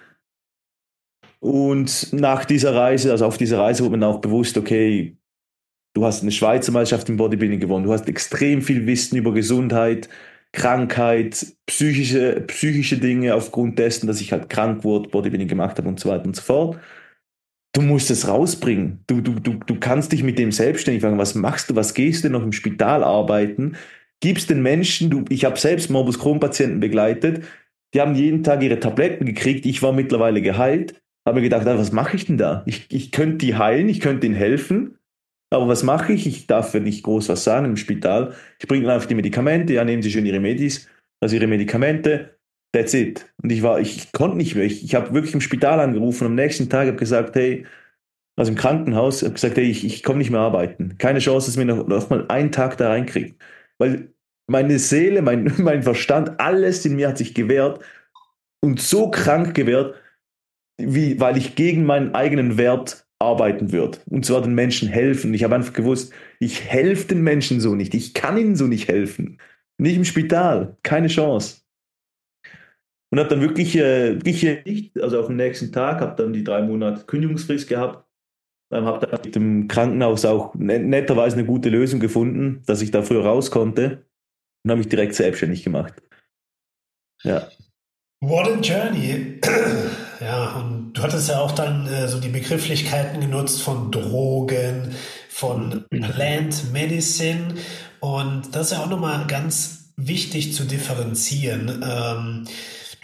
Und 1.41 2.13
nach 2.13 2.45
dieser 2.45 2.73
Reise, 2.73 3.11
also 3.11 3.25
auf 3.25 3.37
dieser 3.37 3.59
Reise 3.59 3.83
wurde 3.83 3.97
mir 3.97 4.07
auch 4.07 4.21
bewusst, 4.21 4.57
okay, 4.57 5.17
du 5.93 6.05
hast 6.05 6.21
eine 6.21 6.31
Schweizer 6.31 6.71
Meisterschaft 6.71 7.09
im 7.09 7.17
Bodybuilding 7.17 7.59
gewonnen, 7.59 7.83
du 7.85 7.91
hast 7.91 8.07
extrem 8.07 8.61
viel 8.61 8.87
Wissen 8.87 9.17
über 9.17 9.33
Gesundheit, 9.33 10.07
Krankheit, 10.53 11.45
psychische, 11.65 12.39
psychische 12.47 12.97
Dinge 12.99 13.35
aufgrund 13.35 13.77
dessen, 13.79 14.07
dass 14.07 14.21
ich 14.21 14.31
halt 14.31 14.49
krank 14.49 14.85
wurde, 14.85 15.09
Bodybuilding 15.09 15.49
gemacht 15.49 15.77
habe 15.77 15.89
und 15.89 15.99
so 15.99 16.07
weiter 16.07 16.23
und 16.23 16.37
so 16.37 16.41
fort 16.41 16.79
du 17.75 17.81
musst 17.81 18.09
es 18.09 18.27
rausbringen. 18.27 19.03
Du, 19.07 19.21
du, 19.21 19.33
du, 19.33 19.53
du 19.53 19.75
kannst 19.79 20.11
dich 20.11 20.23
mit 20.23 20.39
dem 20.39 20.51
selbstständig 20.51 21.03
machen. 21.03 21.17
Was 21.17 21.35
machst 21.35 21.69
du? 21.69 21.75
Was 21.75 21.93
gehst 21.93 22.23
du 22.23 22.29
noch 22.29 22.43
im 22.43 22.53
Spital 22.53 23.03
arbeiten? 23.03 23.75
Gibst 24.21 24.49
den 24.49 24.61
Menschen, 24.61 25.09
du, 25.09 25.25
ich 25.29 25.43
habe 25.45 25.59
selbst 25.59 25.89
Morbus 25.89 26.17
Crohn-Patienten 26.19 26.79
begleitet, 26.79 27.43
die 27.93 28.01
haben 28.01 28.15
jeden 28.15 28.43
Tag 28.43 28.63
ihre 28.63 28.79
Tabletten 28.79 29.25
gekriegt. 29.25 29.65
Ich 29.65 29.81
war 29.81 29.91
mittlerweile 29.91 30.41
geheilt. 30.41 31.01
Habe 31.27 31.39
mir 31.39 31.49
gedacht, 31.49 31.65
was 31.65 31.91
mache 31.91 32.15
ich 32.15 32.25
denn 32.25 32.37
da? 32.37 32.63
Ich, 32.65 32.87
ich 32.91 33.11
könnte 33.11 33.45
die 33.45 33.55
heilen, 33.55 33.89
ich 33.89 33.99
könnte 33.99 34.27
ihnen 34.27 34.35
helfen. 34.35 34.97
Aber 35.49 35.67
was 35.67 35.83
mache 35.83 36.13
ich? 36.13 36.27
Ich 36.27 36.47
darf 36.47 36.73
ja 36.73 36.79
nicht 36.79 37.03
groß 37.03 37.29
was 37.29 37.43
sagen 37.43 37.65
im 37.65 37.77
Spital. 37.77 38.33
Ich 38.59 38.67
bringe 38.67 38.91
einfach 38.91 39.07
die 39.07 39.15
Medikamente, 39.15 39.73
ja, 39.73 39.83
nehmen 39.83 40.01
Sie 40.01 40.11
schön 40.11 40.25
Ihre 40.25 40.39
Medis, 40.39 40.87
also 41.21 41.35
Ihre 41.35 41.47
Medikamente, 41.47 42.34
that's 42.75 42.93
it. 42.93 43.25
Und 43.41 43.51
ich 43.51 43.63
war, 43.63 43.79
ich, 43.79 43.97
ich 43.97 44.11
konnte 44.11 44.37
nicht 44.37 44.55
mehr. 44.55 44.65
Ich, 44.65 44.83
ich 44.83 44.95
habe 44.95 45.13
wirklich 45.13 45.33
im 45.33 45.41
Spital 45.41 45.79
angerufen 45.79 46.25
am 46.27 46.35
nächsten 46.35 46.69
Tag, 46.69 46.87
habe 46.87 46.97
gesagt, 46.97 47.35
hey, 47.35 47.65
also 48.35 48.51
im 48.51 48.57
Krankenhaus, 48.57 49.23
habe 49.23 49.33
gesagt, 49.33 49.57
hey, 49.57 49.63
ich, 49.63 49.85
ich 49.85 50.03
komme 50.03 50.19
nicht 50.19 50.29
mehr 50.29 50.41
arbeiten. 50.41 50.97
Keine 50.97 51.19
Chance, 51.19 51.47
dass 51.47 51.57
mir 51.57 51.65
noch, 51.65 51.87
noch 51.87 52.09
mal 52.09 52.25
einen 52.27 52.51
Tag 52.51 52.77
da 52.77 52.89
reinkriegt. 52.89 53.41
Weil 53.77 54.09
meine 54.47 54.77
Seele, 54.77 55.21
mein, 55.21 55.53
mein 55.57 55.83
Verstand, 55.83 56.39
alles 56.39 56.85
in 56.85 56.97
mir 56.97 57.07
hat 57.09 57.17
sich 57.17 57.33
gewehrt 57.33 57.79
und 58.61 58.81
so 58.81 59.09
krank 59.09 59.53
gewehrt, 59.55 59.95
wie, 60.77 61.19
weil 61.19 61.37
ich 61.37 61.55
gegen 61.55 61.85
meinen 61.85 62.13
eigenen 62.13 62.57
Wert 62.57 63.07
arbeiten 63.19 63.71
würde. 63.71 63.99
Und 64.07 64.25
zwar 64.25 64.41
den 64.41 64.53
Menschen 64.53 64.89
helfen. 64.89 65.33
Ich 65.33 65.45
habe 65.45 65.55
einfach 65.55 65.71
gewusst, 65.71 66.11
ich 66.39 66.65
helfe 66.65 67.07
den 67.07 67.21
Menschen 67.21 67.61
so 67.61 67.73
nicht. 67.73 67.93
Ich 67.93 68.13
kann 68.13 68.37
ihnen 68.37 68.57
so 68.57 68.67
nicht 68.67 68.89
helfen. 68.89 69.39
Nicht 69.77 69.95
im 69.95 70.03
Spital. 70.03 70.75
Keine 70.83 71.07
Chance. 71.07 71.64
Und 73.15 73.19
habe 73.21 73.29
dann 73.29 73.39
wirklich, 73.39 73.77
äh, 73.77 74.15
wirklich 74.25 74.65
nicht, 74.65 75.01
also 75.01 75.21
auf 75.21 75.27
den 75.27 75.37
nächsten 75.37 75.71
Tag, 75.71 76.01
habe 76.01 76.21
dann 76.21 76.33
die 76.33 76.43
drei 76.43 76.61
Monate 76.61 77.05
Kündigungsfrist 77.05 77.69
gehabt. 77.69 78.05
Ähm, 78.73 78.83
habe 78.83 79.07
dann 79.07 79.21
mit 79.23 79.35
dem 79.35 79.69
Krankenhaus 79.69 80.25
auch 80.25 80.53
netterweise 80.55 81.37
eine 81.37 81.45
gute 81.45 81.69
Lösung 81.69 82.01
gefunden, 82.01 82.61
dass 82.65 82.81
ich 82.81 82.91
da 82.91 83.03
früher 83.03 83.23
raus 83.23 83.51
konnte 83.51 84.03
und 84.65 84.69
habe 84.69 84.79
mich 84.79 84.89
direkt 84.89 85.15
selbstständig 85.15 85.63
gemacht. 85.63 85.93
Ja. 87.23 87.47
What 88.19 88.49
a 88.49 88.59
journey. 88.59 89.39
Ja, 90.21 90.55
und 90.55 90.93
du 90.93 91.03
hattest 91.03 91.29
ja 91.29 91.41
auch 91.41 91.51
dann 91.51 91.87
äh, 91.87 92.07
so 92.07 92.19
die 92.19 92.29
Begrifflichkeiten 92.29 93.19
genutzt 93.19 93.61
von 93.61 93.91
Drogen, 93.91 94.93
von 95.29 95.85
Plant 95.89 96.71
Medicine. 96.73 97.55
Und 98.01 98.55
das 98.55 98.67
ist 98.67 98.77
ja 98.77 98.83
auch 98.83 98.89
nochmal 98.89 99.25
ganz 99.27 99.93
wichtig 99.97 100.53
zu 100.53 100.63
differenzieren. 100.63 101.83
Ähm, 101.85 102.47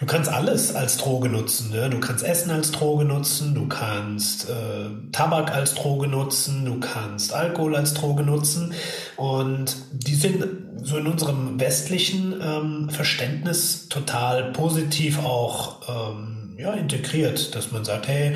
Du 0.02 0.08
kannst 0.08 0.32
alles 0.32 0.74
als 0.74 0.96
Droge 0.96 1.28
nutzen. 1.28 1.70
Ne? 1.70 1.88
Du 1.88 2.00
kannst 2.00 2.24
Essen 2.24 2.50
als 2.50 2.72
Droge 2.72 3.04
nutzen, 3.04 3.54
du 3.54 3.68
kannst 3.68 4.50
äh, 4.50 4.90
Tabak 5.12 5.54
als 5.54 5.76
Droge 5.76 6.08
nutzen, 6.08 6.64
du 6.64 6.80
kannst 6.80 7.32
Alkohol 7.32 7.76
als 7.76 7.94
Droge 7.94 8.24
nutzen. 8.24 8.74
Und 9.16 9.76
die 9.92 10.16
sind 10.16 10.44
so 10.82 10.96
in 10.96 11.06
unserem 11.06 11.60
westlichen 11.60 12.34
ähm, 12.42 12.90
Verständnis 12.90 13.88
total 13.90 14.50
positiv 14.50 15.20
auch 15.24 15.82
ähm, 15.88 16.56
ja, 16.58 16.72
integriert, 16.72 17.54
dass 17.54 17.70
man 17.70 17.84
sagt, 17.84 18.08
hey, 18.08 18.34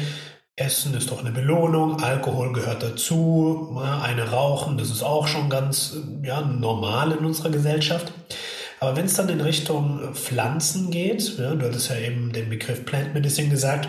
Essen 0.55 0.95
ist 0.95 1.11
doch 1.11 1.19
eine 1.19 1.33
Belohnung, 1.33 2.01
Alkohol 2.01 2.53
gehört 2.53 2.85
dazu, 2.85 3.77
eine 4.03 4.31
rauchen, 4.31 4.79
das 4.79 4.91
ist 4.91 5.03
auch 5.03 5.27
schon 5.27 5.51
ganz 5.51 5.97
ja, 6.23 6.41
normal 6.43 7.11
in 7.11 7.27
unserer 7.27 7.51
Gesellschaft. 7.51 8.13
Aber 8.81 8.97
wenn 8.97 9.07
es 9.07 9.15
dann 9.15 9.29
in 9.29 9.41
Richtung 9.41 10.15
Pflanzen 10.15 10.91
geht, 10.91 11.39
ja, 11.39 11.55
du 11.55 11.67
hattest 11.67 11.91
ja 11.91 11.97
eben 11.97 12.33
den 12.33 12.51
Begriff 12.51 12.85
Plant 12.85 13.15
Medicine 13.15 13.49
gesagt, 13.49 13.89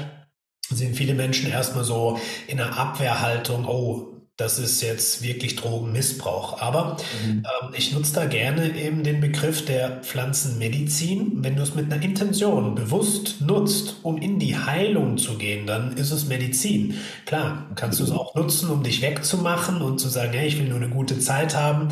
sind 0.70 0.96
viele 0.96 1.14
Menschen 1.14 1.50
erstmal 1.50 1.84
so 1.84 2.20
in 2.48 2.60
einer 2.60 2.78
Abwehrhaltung, 2.78 3.66
oh, 3.66 4.18
das 4.38 4.60
ist 4.60 4.82
jetzt 4.84 5.24
wirklich 5.24 5.56
Drogenmissbrauch. 5.56 6.62
Aber 6.62 6.98
mhm. 7.26 7.44
ähm, 7.44 7.74
ich 7.76 7.92
nutze 7.92 8.14
da 8.14 8.26
gerne 8.26 8.78
eben 8.78 9.04
den 9.04 9.20
Begriff 9.20 9.66
der 9.66 10.04
Pflanzenmedizin. 10.04 11.44
Wenn 11.44 11.56
du 11.56 11.64
es 11.64 11.74
mit 11.74 11.92
einer 11.92 12.04
Intention 12.04 12.76
bewusst 12.76 13.42
nutzt, 13.42 13.96
um 14.04 14.20
in 14.20 14.38
die 14.38 14.56
Heilung 14.56 15.18
zu 15.18 15.40
gehen, 15.40 15.66
dann 15.66 15.98
ist 15.98 16.12
es 16.12 16.28
Medizin. 16.28 17.00
Klar, 17.26 17.72
kannst 17.74 18.00
du 18.00 18.04
es 18.04 18.12
auch 18.12 18.36
nutzen, 18.36 18.70
um 18.70 18.84
dich 18.84 19.02
wegzumachen 19.02 19.82
und 19.82 19.98
zu 19.98 20.08
sagen, 20.08 20.34
hey, 20.34 20.48
ich 20.48 20.60
will 20.60 20.68
nur 20.68 20.78
eine 20.78 20.90
gute 20.90 21.18
Zeit 21.18 21.56
haben 21.56 21.90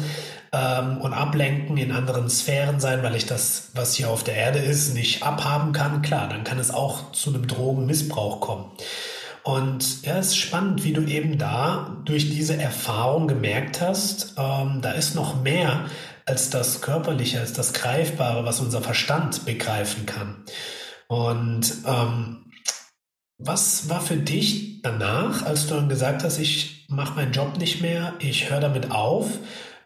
ähm, 0.56 0.98
und 0.98 1.14
ablenken, 1.14 1.78
in 1.78 1.92
anderen 1.92 2.30
Sphären 2.30 2.80
sein, 2.80 3.04
weil 3.04 3.16
ich 3.16 3.26
das, 3.26 3.72
was 3.74 3.94
hier 3.94 4.10
auf 4.10 4.24
der 4.24 4.36
Erde 4.36 4.60
ist, 4.60 4.94
nicht 4.94 5.24
abhaben 5.24 5.74
kann. 5.74 6.02
Klar, 6.02 6.30
dann 6.30 6.44
kann 6.44 6.60
es 6.60 6.72
auch 6.72 7.12
zu 7.12 7.32
einem 7.32 7.48
Drogenmissbrauch 7.48 8.40
kommen. 8.40 8.72
Und 9.44 10.04
ja, 10.04 10.18
es 10.18 10.28
ist 10.28 10.38
spannend, 10.38 10.84
wie 10.84 10.94
du 10.94 11.02
eben 11.02 11.38
da 11.38 12.02
durch 12.06 12.30
diese 12.30 12.60
Erfahrung 12.60 13.28
gemerkt 13.28 13.82
hast, 13.82 14.34
ähm, 14.38 14.80
da 14.82 14.92
ist 14.92 15.14
noch 15.14 15.44
mehr 15.44 15.86
als 16.26 16.50
das 16.50 16.82
Körperliche, 16.82 17.40
als 17.40 17.54
das 17.54 17.74
Greifbare, 17.74 18.46
was 18.46 18.60
unser 18.60 18.82
Verstand 18.82 19.46
begreifen 19.46 20.08
kann. 20.08 20.44
Und 21.08 21.72
ähm, 21.86 22.52
was 23.38 23.90
war 23.90 24.02
für 24.02 24.18
dich 24.18 24.82
danach, 24.82 25.46
als 25.46 25.68
du 25.68 25.76
dann 25.76 25.90
gesagt 25.90 26.24
hast, 26.24 26.40
ich 26.40 26.88
mache 26.90 27.16
meinen 27.16 27.34
Job 27.34 27.58
nicht 27.58 27.82
mehr, 27.82 28.14
ich 28.20 28.50
höre 28.50 28.62
damit 28.62 28.92
auf? 28.92 29.28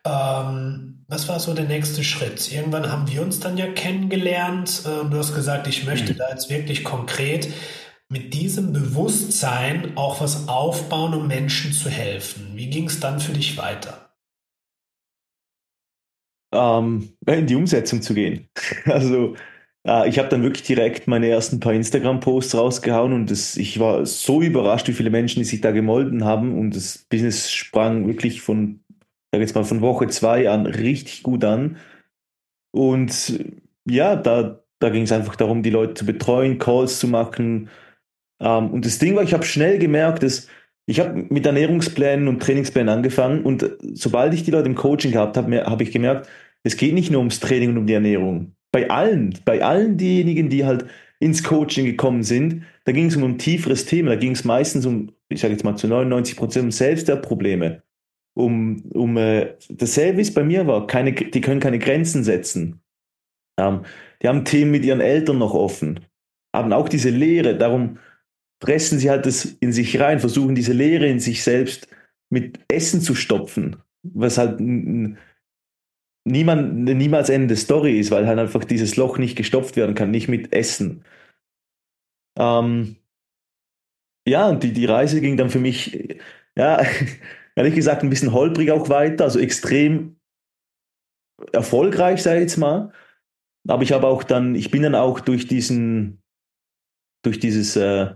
Ähm, 0.10 1.06
was 1.08 1.28
war 1.28 1.40
so 1.40 1.54
der 1.54 1.66
nächste 1.66 2.04
Schritt? 2.04 2.52
Irgendwann 2.52 2.92
haben 2.92 3.12
wir 3.12 3.22
uns 3.22 3.40
dann 3.40 3.58
ja 3.58 3.68
kennengelernt 3.68 4.84
äh, 4.86 5.00
und 5.00 5.12
du 5.12 5.18
hast 5.18 5.36
gesagt, 5.36 5.68
ich 5.68 5.86
möchte 5.86 6.14
mhm. 6.14 6.18
da 6.18 6.30
jetzt 6.30 6.50
wirklich 6.50 6.84
konkret 6.84 7.52
mit 8.10 8.34
diesem 8.34 8.74
Bewusstsein 8.74 9.96
auch 9.96 10.20
was 10.22 10.48
aufbauen, 10.48 11.14
um 11.14 11.28
Menschen 11.28 11.74
zu 11.74 11.90
helfen. 11.90 12.52
Wie 12.56 12.70
ging 12.70 12.88
es 12.88 13.00
dann 13.00 13.20
für 13.20 13.34
dich 13.34 13.58
weiter? 13.58 14.10
Ähm, 16.52 17.14
in 17.28 17.46
die 17.46 17.56
Umsetzung 17.56 18.02
zu 18.02 18.14
gehen. 18.14 18.50
Also 18.86 19.36
äh, 19.86 20.10
ich 20.10 20.18
habe 20.18 20.30
dann 20.30 20.42
wirklich 20.42 20.64
direkt 20.64 21.08
meine 21.08 21.30
ersten 21.30 21.60
paar 21.60 21.74
Instagram-Posts 21.74 22.56
rausgehauen 22.56 23.14
und 23.14 23.30
das, 23.30 23.56
ich 23.56 23.80
war 23.80 24.06
so 24.06 24.42
überrascht, 24.42 24.88
wie 24.88 24.94
viele 24.94 25.12
Menschen 25.12 25.40
die 25.40 25.46
sich 25.46 25.62
da 25.62 25.72
gemolden 25.72 26.26
haben 26.26 26.58
und 26.58 26.76
das 26.76 27.06
Business 27.10 27.52
sprang 27.52 28.08
wirklich 28.08 28.42
von, 28.42 28.80
sag 29.32 29.42
jetzt 29.42 29.56
mal, 29.56 29.64
von 29.64 29.82
Woche 29.82 30.08
zwei 30.08 30.50
an 30.50 30.66
richtig 30.66 31.24
gut 31.24 31.44
an. 31.44 31.78
Und 32.72 33.44
ja, 33.86 34.16
da, 34.16 34.62
da 34.80 34.90
ging 34.90 35.04
es 35.04 35.12
einfach 35.12 35.36
darum, 35.36 35.64
die 35.64 35.70
Leute 35.70 35.96
zu 35.96 36.06
betreuen, 36.06 36.60
Calls 36.60 37.00
zu 37.00 37.08
machen, 37.08 37.70
ähm, 38.40 38.72
und 38.72 38.86
das 38.86 39.00
Ding 39.00 39.16
war, 39.16 39.24
ich 39.24 39.34
habe 39.34 39.46
schnell 39.46 39.80
gemerkt, 39.80 40.24
dass 40.24 40.48
ich 40.86 41.00
habe 41.00 41.26
mit 41.30 41.46
Ernährungsplänen 41.46 42.28
und 42.28 42.42
Trainingsplänen 42.42 42.90
angefangen 42.90 43.44
und 43.44 43.70
sobald 43.94 44.34
ich 44.34 44.44
die 44.44 44.52
Leute 44.52 44.70
im 44.70 44.76
Coaching 44.76 45.12
gehabt 45.12 45.38
habe, 45.38 45.64
habe 45.66 45.84
ich 45.84 45.92
gemerkt, 45.92 46.28
es 46.64 46.78
geht 46.78 46.96
nicht 46.96 47.12
nur 47.12 47.20
ums 47.20 47.40
Training 47.40 47.70
und 47.70 47.78
um 47.78 47.86
die 47.86 47.94
Ernährung. 47.94 48.54
Bei 48.72 48.90
allen, 48.90 49.38
bei 49.46 49.64
allen 49.64 49.98
diejenigen, 49.98 50.50
die 50.50 50.66
halt 50.66 50.86
ins 51.20 51.44
Coaching 51.44 51.86
gekommen 51.86 52.24
sind, 52.24 52.64
da 52.86 52.92
ging 52.92 53.06
es 53.08 53.16
um 53.16 53.24
ein 53.24 53.38
tieferes 53.38 53.86
Thema. 53.86 54.12
Da 54.12 54.16
ging 54.16 54.32
es 54.32 54.46
meistens 54.46 54.86
um, 54.86 55.12
ich 55.28 55.42
sage 55.42 55.54
jetzt 55.54 55.64
mal 55.64 55.76
zu 55.76 55.88
99 55.88 56.36
Prozent 56.36 56.66
um 56.66 56.72
Selbstwertprobleme. 56.72 57.84
Um, 58.40 58.84
um 58.94 59.18
äh, 59.18 59.56
dasselbe, 59.70 60.20
wie 60.20 60.22
es 60.22 60.34
bei 60.34 60.44
mir 60.44 60.66
war. 60.66 60.88
Keine, 60.88 61.14
die 61.14 61.42
können 61.42 61.60
keine 61.60 61.80
Grenzen 61.80 62.24
setzen. 62.24 62.82
Ähm, 63.60 63.84
die 64.22 64.30
haben 64.30 64.46
Themen 64.46 64.72
mit 64.72 64.86
ihren 64.86 65.02
Eltern 65.02 65.40
noch 65.40 65.54
offen. 65.54 66.00
Haben 66.56 66.72
auch 66.72 66.88
diese 66.88 67.10
Lehre. 67.10 67.58
Darum, 67.58 67.98
pressen 68.60 69.00
sie 69.00 69.10
halt 69.10 69.26
das 69.26 69.46
in 69.46 69.72
sich 69.72 70.00
rein, 70.00 70.20
versuchen 70.20 70.56
diese 70.56 70.74
Leere 70.74 71.08
in 71.08 71.20
sich 71.20 71.44
selbst 71.44 71.88
mit 72.30 72.60
Essen 72.68 73.02
zu 73.02 73.16
stopfen, 73.16 73.78
was 74.04 74.38
halt 74.38 74.60
niemand, 74.60 75.18
niemals 76.26 77.30
Ende 77.30 77.56
Story 77.56 78.00
ist, 78.00 78.12
weil 78.12 78.28
halt 78.28 78.40
einfach 78.40 78.64
dieses 78.64 78.98
Loch 78.98 79.18
nicht 79.18 79.36
gestopft 79.36 79.78
werden 79.78 79.96
kann, 79.96 80.12
nicht 80.12 80.28
mit 80.28 80.54
Essen. 80.54 81.04
Ähm, 82.38 82.98
ja, 84.28 84.50
und 84.50 84.64
die, 84.64 84.74
die 84.74 84.86
Reise 84.86 85.22
ging 85.22 85.38
dann 85.38 85.50
für 85.50 85.60
mich, 85.60 86.20
ja, 86.56 86.82
ehrlich 87.60 87.76
gesagt, 87.76 88.04
ein 88.04 88.10
bisschen 88.10 88.32
holprig 88.32 88.72
auch 88.72 88.88
weiter, 88.88 89.26
also 89.26 89.38
extrem 89.38 90.16
erfolgreich, 91.52 92.24
sage 92.24 92.38
ich 92.38 92.44
jetzt 92.44 92.58
mal. 92.58 92.94
Aber 93.68 93.84
ich 93.84 93.92
habe 93.92 94.08
auch 94.08 94.24
dann, 94.24 94.56
ich 94.56 94.72
bin 94.72 94.84
dann 94.84 94.96
auch 94.96 95.20
durch 95.20 95.46
diesen, 95.46 96.24
durch 97.22 97.38
dieses 97.38 97.76
äh, 97.76 98.14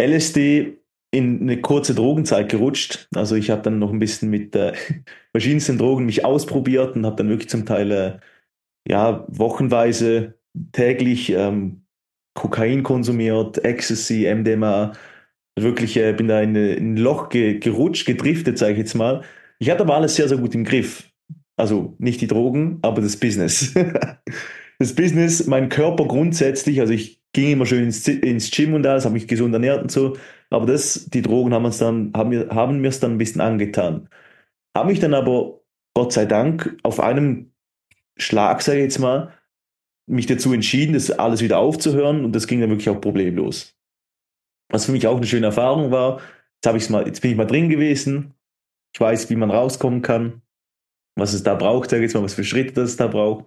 LSD 0.00 0.78
in 1.10 1.42
eine 1.42 1.60
kurze 1.60 1.94
Drogenzeit 1.94 2.48
gerutscht. 2.48 3.06
Also 3.14 3.36
ich 3.36 3.50
habe 3.50 3.60
dann 3.60 3.78
noch 3.78 3.92
ein 3.92 3.98
bisschen 3.98 4.30
mit 4.30 4.56
äh, 4.56 4.72
verschiedensten 5.32 5.76
Drogen 5.76 6.06
mich 6.06 6.24
ausprobiert 6.24 6.96
und 6.96 7.04
habe 7.04 7.16
dann 7.16 7.28
wirklich 7.28 7.50
zum 7.50 7.66
Teil 7.66 7.90
äh, 7.90 8.18
ja 8.88 9.26
wochenweise 9.28 10.38
täglich 10.72 11.28
ähm, 11.30 11.84
Kokain 12.32 12.82
konsumiert, 12.82 13.62
Ecstasy, 13.62 14.26
MDMA. 14.34 14.92
Wirklich 15.58 15.96
äh, 15.96 16.12
bin 16.12 16.28
da 16.28 16.40
in, 16.40 16.56
in 16.56 16.94
ein 16.94 16.96
Loch 16.96 17.28
ge 17.28 17.58
gerutscht, 17.58 18.06
gedriftet, 18.06 18.58
sage 18.58 18.72
ich 18.72 18.78
jetzt 18.78 18.94
mal. 18.94 19.22
Ich 19.58 19.70
hatte 19.70 19.82
aber 19.82 19.94
alles 19.94 20.16
sehr, 20.16 20.28
sehr 20.28 20.38
gut 20.38 20.54
im 20.54 20.64
Griff. 20.64 21.10
Also 21.56 21.94
nicht 21.98 22.20
die 22.20 22.26
Drogen, 22.26 22.78
aber 22.82 23.00
das 23.00 23.16
Business. 23.16 23.72
das 24.78 24.94
Business, 24.94 25.46
mein 25.46 25.68
Körper 25.68 26.06
grundsätzlich, 26.06 26.80
also 26.80 26.92
ich 26.92 27.20
ging 27.32 27.52
immer 27.52 27.66
schön 27.66 27.84
ins, 27.84 28.06
ins 28.08 28.50
Gym 28.50 28.74
und 28.74 28.86
alles, 28.86 29.04
habe 29.04 29.14
mich 29.14 29.28
gesund 29.28 29.52
ernährt 29.52 29.82
und 29.82 29.90
so. 29.90 30.16
Aber 30.50 30.66
das, 30.66 31.06
die 31.06 31.22
Drogen 31.22 31.52
haben 31.52 31.64
uns 31.64 31.78
dann, 31.78 32.12
haben 32.16 32.30
mir, 32.30 32.48
haben 32.50 32.84
es 32.84 33.00
dann 33.00 33.12
ein 33.12 33.18
bisschen 33.18 33.40
angetan. 33.40 34.08
Habe 34.76 34.90
mich 34.90 35.00
dann 35.00 35.14
aber, 35.14 35.60
Gott 35.94 36.12
sei 36.12 36.26
Dank, 36.26 36.76
auf 36.82 37.00
einem 37.00 37.52
Schlag, 38.16 38.62
sage 38.62 38.78
ich 38.78 38.84
jetzt 38.84 38.98
mal, 38.98 39.32
mich 40.06 40.26
dazu 40.26 40.52
entschieden, 40.52 40.94
das 40.94 41.10
alles 41.10 41.42
wieder 41.42 41.58
aufzuhören 41.58 42.24
und 42.24 42.34
das 42.34 42.46
ging 42.46 42.60
dann 42.60 42.70
wirklich 42.70 42.88
auch 42.88 43.00
problemlos. 43.00 43.74
Was 44.74 44.86
für 44.86 44.92
mich 44.92 45.06
auch 45.06 45.16
eine 45.18 45.26
schöne 45.26 45.46
Erfahrung 45.46 45.92
war. 45.92 46.20
Jetzt, 46.64 46.74
ich 46.74 46.90
mal, 46.90 47.06
jetzt 47.06 47.20
bin 47.20 47.30
ich 47.30 47.36
mal 47.36 47.46
drin 47.46 47.68
gewesen, 47.68 48.34
Ich 48.92 49.00
weiß, 49.00 49.30
wie 49.30 49.36
man 49.36 49.52
rauskommen 49.52 50.02
kann, 50.02 50.42
was 51.16 51.32
es 51.32 51.44
da 51.44 51.54
braucht, 51.54 51.90
sage 51.90 52.02
jetzt 52.02 52.14
mal, 52.14 52.24
was 52.24 52.34
für 52.34 52.42
Schritte 52.42 52.74
das 52.74 52.96
da 52.96 53.06
braucht. 53.06 53.44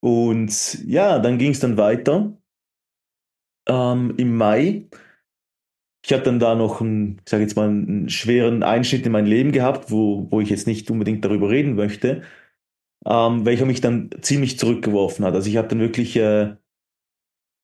Und 0.00 0.82
ja, 0.84 1.20
dann 1.20 1.38
ging 1.38 1.52
es 1.52 1.60
dann 1.60 1.76
weiter. 1.76 2.36
Ähm, 3.68 4.14
Im 4.16 4.36
Mai. 4.36 4.88
Ich 6.04 6.12
habe 6.12 6.24
dann 6.24 6.40
da 6.40 6.56
noch 6.56 6.80
einen, 6.80 7.20
ich 7.24 7.30
sage 7.30 7.44
jetzt 7.44 7.54
mal, 7.54 7.68
einen 7.68 8.08
schweren 8.08 8.64
Einschnitt 8.64 9.06
in 9.06 9.12
mein 9.12 9.26
Leben 9.26 9.52
gehabt, 9.52 9.92
wo, 9.92 10.26
wo 10.32 10.40
ich 10.40 10.50
jetzt 10.50 10.66
nicht 10.66 10.90
unbedingt 10.90 11.24
darüber 11.24 11.48
reden 11.48 11.76
möchte, 11.76 12.22
ähm, 13.06 13.44
welcher 13.46 13.66
mich 13.66 13.80
dann 13.80 14.10
ziemlich 14.20 14.58
zurückgeworfen 14.58 15.24
hat. 15.24 15.34
Also 15.34 15.48
ich 15.48 15.58
habe 15.58 15.68
dann 15.68 15.78
wirklich, 15.78 16.16
äh, 16.16 16.56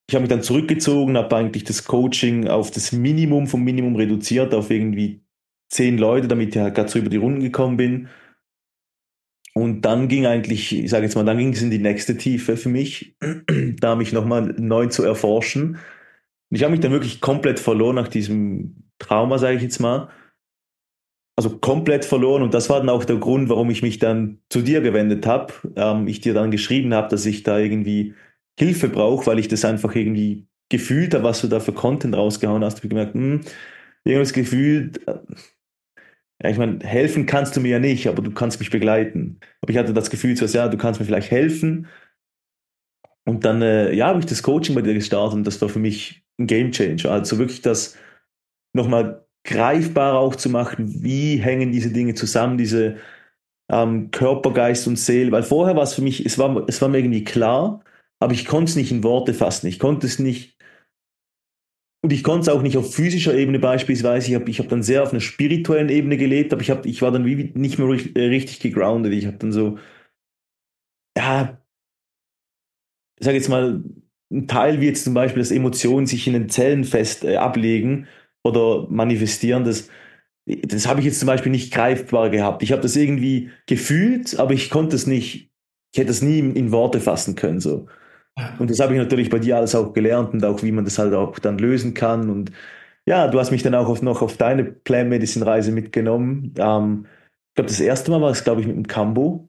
ich 0.09 0.15
habe 0.15 0.23
mich 0.23 0.31
dann 0.31 0.43
zurückgezogen, 0.43 1.17
habe 1.17 1.37
eigentlich 1.37 1.65
das 1.65 1.85
Coaching 1.85 2.49
auf 2.49 2.71
das 2.71 2.93
Minimum 2.93 3.47
vom 3.47 3.63
Minimum 3.63 3.97
reduziert, 3.97 4.55
auf 4.55 4.71
irgendwie 4.71 5.23
zehn 5.71 5.99
Leute, 5.99 6.29
damit 6.29 6.57
ich 6.57 6.63
halt 6.63 6.75
gerade 6.75 6.89
so 6.89 6.99
über 6.99 7.11
die 7.11 7.19
Runden 7.19 7.41
gekommen 7.41 7.77
bin 7.77 8.09
und 9.59 9.83
dann 9.83 10.07
ging 10.07 10.25
eigentlich, 10.25 10.73
ich 10.73 10.89
sage 10.89 11.05
jetzt 11.05 11.17
mal, 11.17 11.25
dann 11.25 11.37
ging 11.37 11.53
es 11.53 11.63
in 11.63 11.71
die 11.73 11.81
nächste 11.81 12.17
Tiefe 12.17 12.57
für 12.57 12.69
mich, 12.69 13.17
da 13.81 13.97
mich 13.97 14.13
nochmal 14.13 14.55
neu 14.57 14.87
zu 14.87 15.03
erforschen. 15.03 15.71
Und 16.51 16.57
ich 16.57 16.63
habe 16.63 16.71
mich 16.71 16.79
dann 16.81 16.93
wirklich 16.93 17.21
komplett 17.21 17.59
verloren 17.59 17.97
nach 17.97 18.07
diesem 18.07 18.85
Trauma, 19.01 19.39
sage 19.39 19.57
ich 19.57 19.63
jetzt 19.63 19.81
mal. 19.81 20.11
Also 21.37 21.59
komplett 21.59 22.05
verloren 22.05 22.43
und 22.43 22.55
das 22.55 22.71
war 22.71 22.79
dann 22.79 22.89
auch 22.89 23.05
der 23.05 23.17
Grund, 23.17 23.49
warum 23.49 23.71
ich 23.71 23.83
mich 23.83 23.99
dann 23.99 24.39
zu 24.49 24.61
dir 24.61 24.81
gewendet 24.81 25.27
habe. 25.27 25.53
Ähm, 25.75 26.07
ich 26.07 26.21
dir 26.21 26.35
dann 26.35 26.53
geschrieben 26.53 26.95
habe, 26.95 27.09
dass 27.09 27.27
ich 27.27 27.43
da 27.43 27.59
irgendwie 27.59 28.15
Hilfe 28.59 28.89
brauche, 28.89 29.27
weil 29.27 29.39
ich 29.39 29.49
das 29.49 29.65
einfach 29.65 29.95
irgendwie 29.95 30.47
gefühlt 30.69 31.15
habe, 31.15 31.25
was 31.25 31.41
du 31.41 31.49
da 31.49 31.61
für 31.61 31.73
Content 31.73 32.17
rausgehauen 32.17 32.65
hast. 32.65 32.79
Ich 32.79 32.81
habe 32.81 32.89
gemerkt, 32.89 33.15
hm, 33.15 33.41
irgendwie 34.05 34.23
das 34.23 34.33
Gefühl, 34.33 34.93
ja, 36.43 36.51
ich 36.51 36.59
meine, 36.59 36.79
helfen 36.85 37.27
kannst 37.27 37.57
du 37.57 37.61
mir 37.61 37.71
ja 37.71 37.79
nicht, 37.79 38.07
aber 38.09 38.23
du 38.23 38.31
kannst 38.33 38.61
mich 38.61 38.71
begleiten. 38.71 39.41
Aber 39.61 39.71
ich 39.73 39.79
hatte 39.79 39.93
das 39.93 40.11
Gefühl, 40.11 40.37
so, 40.37 40.45
ja, 40.47 40.69
du 40.69 40.77
kannst 40.77 41.01
mir 41.01 41.07
vielleicht 41.07 41.31
helfen. 41.31 41.89
Und 43.25 43.45
dann, 43.45 43.63
äh, 43.63 43.93
ja, 43.93 44.09
habe 44.09 44.21
ich 44.21 44.27
das 44.27 44.43
Coaching 44.43 44.75
bei 44.75 44.83
dir 44.83 44.95
gestartet 44.95 45.37
und 45.37 45.45
das 45.45 45.61
war 45.61 45.69
für 45.69 45.79
mich 45.79 46.25
ein 46.39 46.47
Game 46.47 46.73
Changer. 46.73 47.11
Also 47.11 47.39
wirklich 47.39 47.63
das 47.63 47.97
nochmal 48.73 49.27
greifbar 49.45 50.19
auch 50.19 50.37
zu 50.37 50.49
machen, 50.51 51.03
wie 51.03 51.37
hängen 51.37 51.73
diese 51.73 51.91
Dinge 51.93 52.15
zusammen, 52.15 52.59
diese 52.59 52.97
ähm, 53.71 54.11
Körper, 54.11 54.53
Geist 54.53 54.87
und 54.89 54.99
Seele. 54.99 55.33
Weil 55.33 55.43
vorher 55.43 55.77
war 55.77 55.83
es 55.85 55.95
für 55.95 56.03
mich, 56.03 56.25
es 56.25 56.39
war, 56.39 56.65
es 56.69 56.81
war 56.83 56.89
mir 56.89 56.99
irgendwie 56.99 57.25
klar, 57.25 57.83
aber 58.21 58.33
ich 58.33 58.47
konnte 58.47 58.71
es 58.71 58.77
nicht 58.77 58.91
in 58.93 59.05
Worte 59.05 59.35
fassen. 59.35 59.67
Ich 59.67 59.79
konnte 59.79 60.07
es 60.07 60.19
nicht 60.19 60.59
und 62.03 62.13
ich 62.13 62.23
konnte 62.23 62.43
es 62.43 62.49
auch 62.49 62.63
nicht 62.63 62.77
auf 62.77 62.95
physischer 62.95 63.35
Ebene 63.35 63.59
beispielsweise. 63.59 64.29
Ich 64.29 64.35
habe 64.35 64.49
ich 64.51 64.61
hab 64.61 64.69
dann 64.69 64.83
sehr 64.83 65.03
auf 65.03 65.11
einer 65.11 65.21
spirituellen 65.21 65.89
Ebene 65.89 66.17
gelebt, 66.17 66.53
aber 66.53 66.63
ich, 66.63 66.71
hab, 66.71 66.87
ich 66.87 67.03
war 67.03 67.11
dann 67.11 67.25
wie 67.27 67.53
nicht 67.55 67.79
mehr 67.79 67.89
richtig, 67.89 68.17
äh, 68.17 68.27
richtig 68.27 68.61
gegroundet. 68.61 69.13
Ich 69.13 69.27
habe 69.27 69.37
dann 69.39 69.53
so, 69.53 69.79
ja, 71.17 71.59
ich 73.19 73.25
sage 73.25 73.37
jetzt 73.37 73.49
mal, 73.49 73.83
ein 74.31 74.47
Teil 74.47 74.81
wie 74.81 74.87
jetzt 74.87 75.05
zum 75.05 75.15
Beispiel, 75.15 75.43
dass 75.43 75.51
Emotionen 75.51 76.07
sich 76.07 76.27
in 76.27 76.35
den 76.35 76.49
Zellen 76.49 76.85
fest 76.85 77.25
äh, 77.25 77.37
ablegen 77.37 78.07
oder 78.45 78.87
manifestieren, 78.91 79.65
das, 79.65 79.89
das 80.47 80.87
habe 80.87 81.01
ich 81.01 81.07
jetzt 81.07 81.21
zum 81.21 81.27
Beispiel 81.27 81.53
nicht 81.53 81.73
greifbar 81.73 82.31
gehabt. 82.31 82.63
Ich 82.63 82.73
habe 82.73 82.83
das 82.83 82.97
irgendwie 82.97 83.51
gefühlt, 83.67 84.39
aber 84.39 84.53
ich 84.55 84.71
konnte 84.71 84.97
es 84.97 85.07
nicht, 85.07 85.51
ich 85.93 86.01
hätte 86.01 86.11
es 86.11 86.23
nie 86.23 86.39
in, 86.39 86.57
in 86.57 86.73
Worte 86.73 87.01
fassen 87.01 87.35
können. 87.35 87.61
So. 87.61 87.89
Und 88.59 88.71
das 88.71 88.81
habe 88.81 88.95
ich 88.95 88.99
natürlich 88.99 89.31
bei 89.31 89.39
dir 89.39 89.57
alles 89.57 89.75
auch 89.75 89.93
gelernt 89.93 90.33
und 90.33 90.45
auch, 90.45 90.63
wie 90.63 90.73
man 90.73 90.85
das 90.85 90.99
halt 90.99 91.15
auch 91.15 91.39
dann 91.39 91.59
lösen 91.59 91.95
kann. 91.95 92.31
Und 92.31 92.53
ja, 93.07 93.29
du 93.29 93.39
hast 93.39 93.51
mich 93.51 93.63
dann 93.63 93.75
auch 93.75 93.89
auf, 93.89 94.03
noch 94.03 94.23
auf 94.23 94.37
deine 94.37 94.65
Plant 94.65 95.09
Medicine 95.09 95.47
Reise 95.47 95.73
mitgenommen. 95.73 96.55
Ähm, 96.59 97.07
ich 97.07 97.55
glaube, 97.55 97.69
das 97.69 97.81
erste 97.81 98.11
Mal 98.11 98.21
war 98.21 98.31
es, 98.31 98.45
glaube 98.45 98.61
ich, 98.61 98.67
mit 98.67 98.77
dem 98.77 98.87
Cambo, 98.87 99.49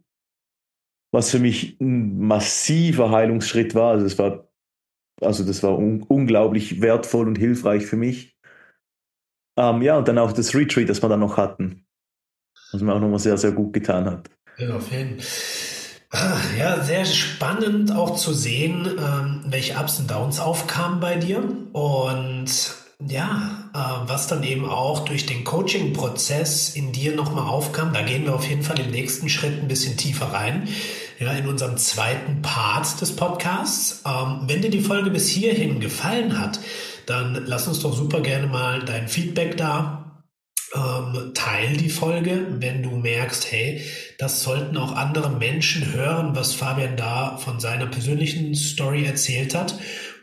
was 1.11 1.29
für 1.29 1.39
mich 1.39 1.79
ein 1.79 2.19
massiver 2.19 3.11
Heilungsschritt 3.11 3.75
war. 3.75 3.91
Also 3.91 4.05
das 4.05 4.17
war, 4.17 4.49
also 5.21 5.43
das 5.43 5.61
war 5.61 5.77
un 5.77 6.03
unglaublich 6.03 6.81
wertvoll 6.81 7.27
und 7.27 7.37
hilfreich 7.37 7.85
für 7.85 7.97
mich. 7.97 8.37
Ähm, 9.57 9.81
ja, 9.81 9.97
und 9.97 10.07
dann 10.07 10.17
auch 10.17 10.31
das 10.31 10.55
Retreat, 10.55 10.89
das 10.89 11.03
wir 11.03 11.09
dann 11.09 11.19
noch 11.19 11.37
hatten, 11.37 11.85
was 12.71 12.81
mir 12.81 12.93
auch 12.93 12.99
nochmal 12.99 13.19
sehr, 13.19 13.37
sehr 13.37 13.51
gut 13.51 13.73
getan 13.73 14.05
hat. 14.05 14.29
Ja, 14.57 14.75
auf 14.75 14.91
jeden 14.91 15.19
Fall. 15.19 15.58
Ja, 16.11 16.83
sehr 16.83 17.05
spannend 17.05 17.91
auch 17.91 18.15
zu 18.15 18.33
sehen, 18.33 18.87
ähm, 18.97 19.41
welche 19.45 19.75
Ups 19.77 19.99
und 19.99 20.09
Downs 20.09 20.39
aufkamen 20.39 20.99
bei 20.99 21.15
dir 21.15 21.43
und 21.71 22.47
ja, 23.07 23.69
äh, 23.75 24.09
was 24.09 24.25
dann 24.25 24.43
eben 24.43 24.67
auch 24.67 25.05
durch 25.05 25.27
den 25.27 25.43
Coaching-Prozess 25.43 26.75
in 26.75 26.91
dir 26.91 27.15
nochmal 27.15 27.47
aufkam. 27.47 27.93
Da 27.93 28.01
gehen 28.01 28.25
wir 28.25 28.33
auf 28.33 28.49
jeden 28.49 28.63
Fall 28.63 28.79
im 28.79 28.89
nächsten 28.89 29.29
Schritt 29.29 29.61
ein 29.61 29.67
bisschen 29.67 29.97
tiefer 29.97 30.33
rein, 30.33 30.67
ja, 31.19 31.31
in 31.33 31.47
unserem 31.47 31.77
zweiten 31.77 32.41
Part 32.41 32.99
des 32.99 33.15
Podcasts. 33.15 34.01
Ähm, 34.03 34.41
wenn 34.47 34.63
dir 34.63 34.71
die 34.71 34.81
Folge 34.81 35.11
bis 35.11 35.29
hierhin 35.29 35.79
gefallen 35.79 36.39
hat, 36.39 36.59
dann 37.05 37.43
lass 37.45 37.67
uns 37.67 37.81
doch 37.81 37.95
super 37.95 38.21
gerne 38.21 38.47
mal 38.47 38.83
dein 38.83 39.07
Feedback 39.07 39.57
da 39.57 39.98
ähm, 40.79 41.33
teil 41.33 41.75
die 41.75 41.89
Folge, 41.89 42.47
wenn 42.59 42.81
du 42.81 42.91
merkst, 42.91 43.51
hey, 43.51 43.81
das 44.17 44.43
sollten 44.43 44.77
auch 44.77 44.93
andere 44.93 45.29
Menschen 45.29 45.93
hören, 45.93 46.35
was 46.35 46.53
Fabian 46.53 46.95
da 46.95 47.37
von 47.37 47.59
seiner 47.59 47.87
persönlichen 47.87 48.55
Story 48.55 49.05
erzählt 49.05 49.55
hat. 49.55 49.75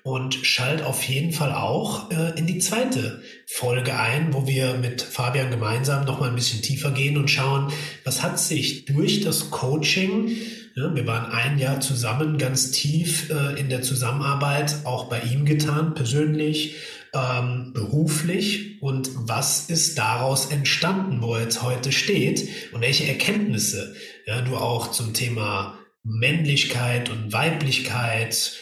Und 0.03 0.35
schalt 0.35 0.83
auf 0.83 1.03
jeden 1.03 1.33
Fall 1.33 1.53
auch 1.53 2.13
äh, 2.13 2.39
in 2.39 2.47
die 2.47 2.59
zweite 2.59 3.23
Folge 3.45 3.99
ein, 3.99 4.33
wo 4.33 4.47
wir 4.47 4.75
mit 4.75 5.03
Fabian 5.03 5.51
gemeinsam 5.51 6.05
nochmal 6.05 6.29
ein 6.29 6.37
bisschen 6.37 6.63
tiefer 6.63 6.93
gehen 6.93 7.17
und 7.17 7.29
schauen, 7.29 7.73
was 8.05 8.23
hat 8.23 8.39
sich 8.39 8.85
durch 8.85 9.23
das 9.23 9.51
Coaching 9.51 10.37
ja, 10.79 10.95
wir 10.95 11.07
waren 11.07 11.33
ein 11.33 11.59
Jahr 11.59 11.81
zusammen, 11.81 12.37
ganz 12.37 12.71
tief 12.71 13.31
äh, 13.31 13.59
in 13.59 13.71
der 13.71 13.81
Zusammenarbeit, 13.81 14.85
auch 14.85 15.05
bei 15.09 15.21
ihm 15.21 15.47
getan, 15.47 15.95
persönlich, 15.95 16.75
ähm, 17.17 17.73
beruflich 17.73 18.83
und 18.83 19.11
was 19.15 19.71
ist 19.71 19.99
daraus 19.99 20.47
entstanden, 20.47 21.23
wo 21.23 21.35
er 21.35 21.43
jetzt 21.43 21.63
heute 21.63 21.93
steht 21.93 22.49
und 22.73 22.83
welche 22.83 23.07
Erkenntnisse 23.07 23.95
ja, 24.27 24.43
du 24.43 24.57
auch 24.57 24.91
zum 24.91 25.15
Thema 25.15 25.79
Männlichkeit 26.03 27.11
und 27.11 27.33
Weiblichkeit, 27.33 28.53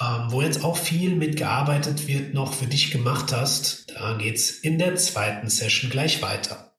ähm, 0.00 0.26
wo 0.28 0.42
jetzt 0.42 0.64
auch 0.64 0.76
viel 0.76 1.16
mitgearbeitet 1.16 2.06
wird, 2.06 2.34
noch 2.34 2.54
für 2.54 2.66
dich 2.66 2.90
gemacht 2.90 3.32
hast. 3.32 3.90
Da 3.94 4.14
geht's 4.14 4.50
in 4.50 4.78
der 4.78 4.96
zweiten 4.96 5.48
Session 5.48 5.90
gleich 5.90 6.22
weiter. 6.22 6.73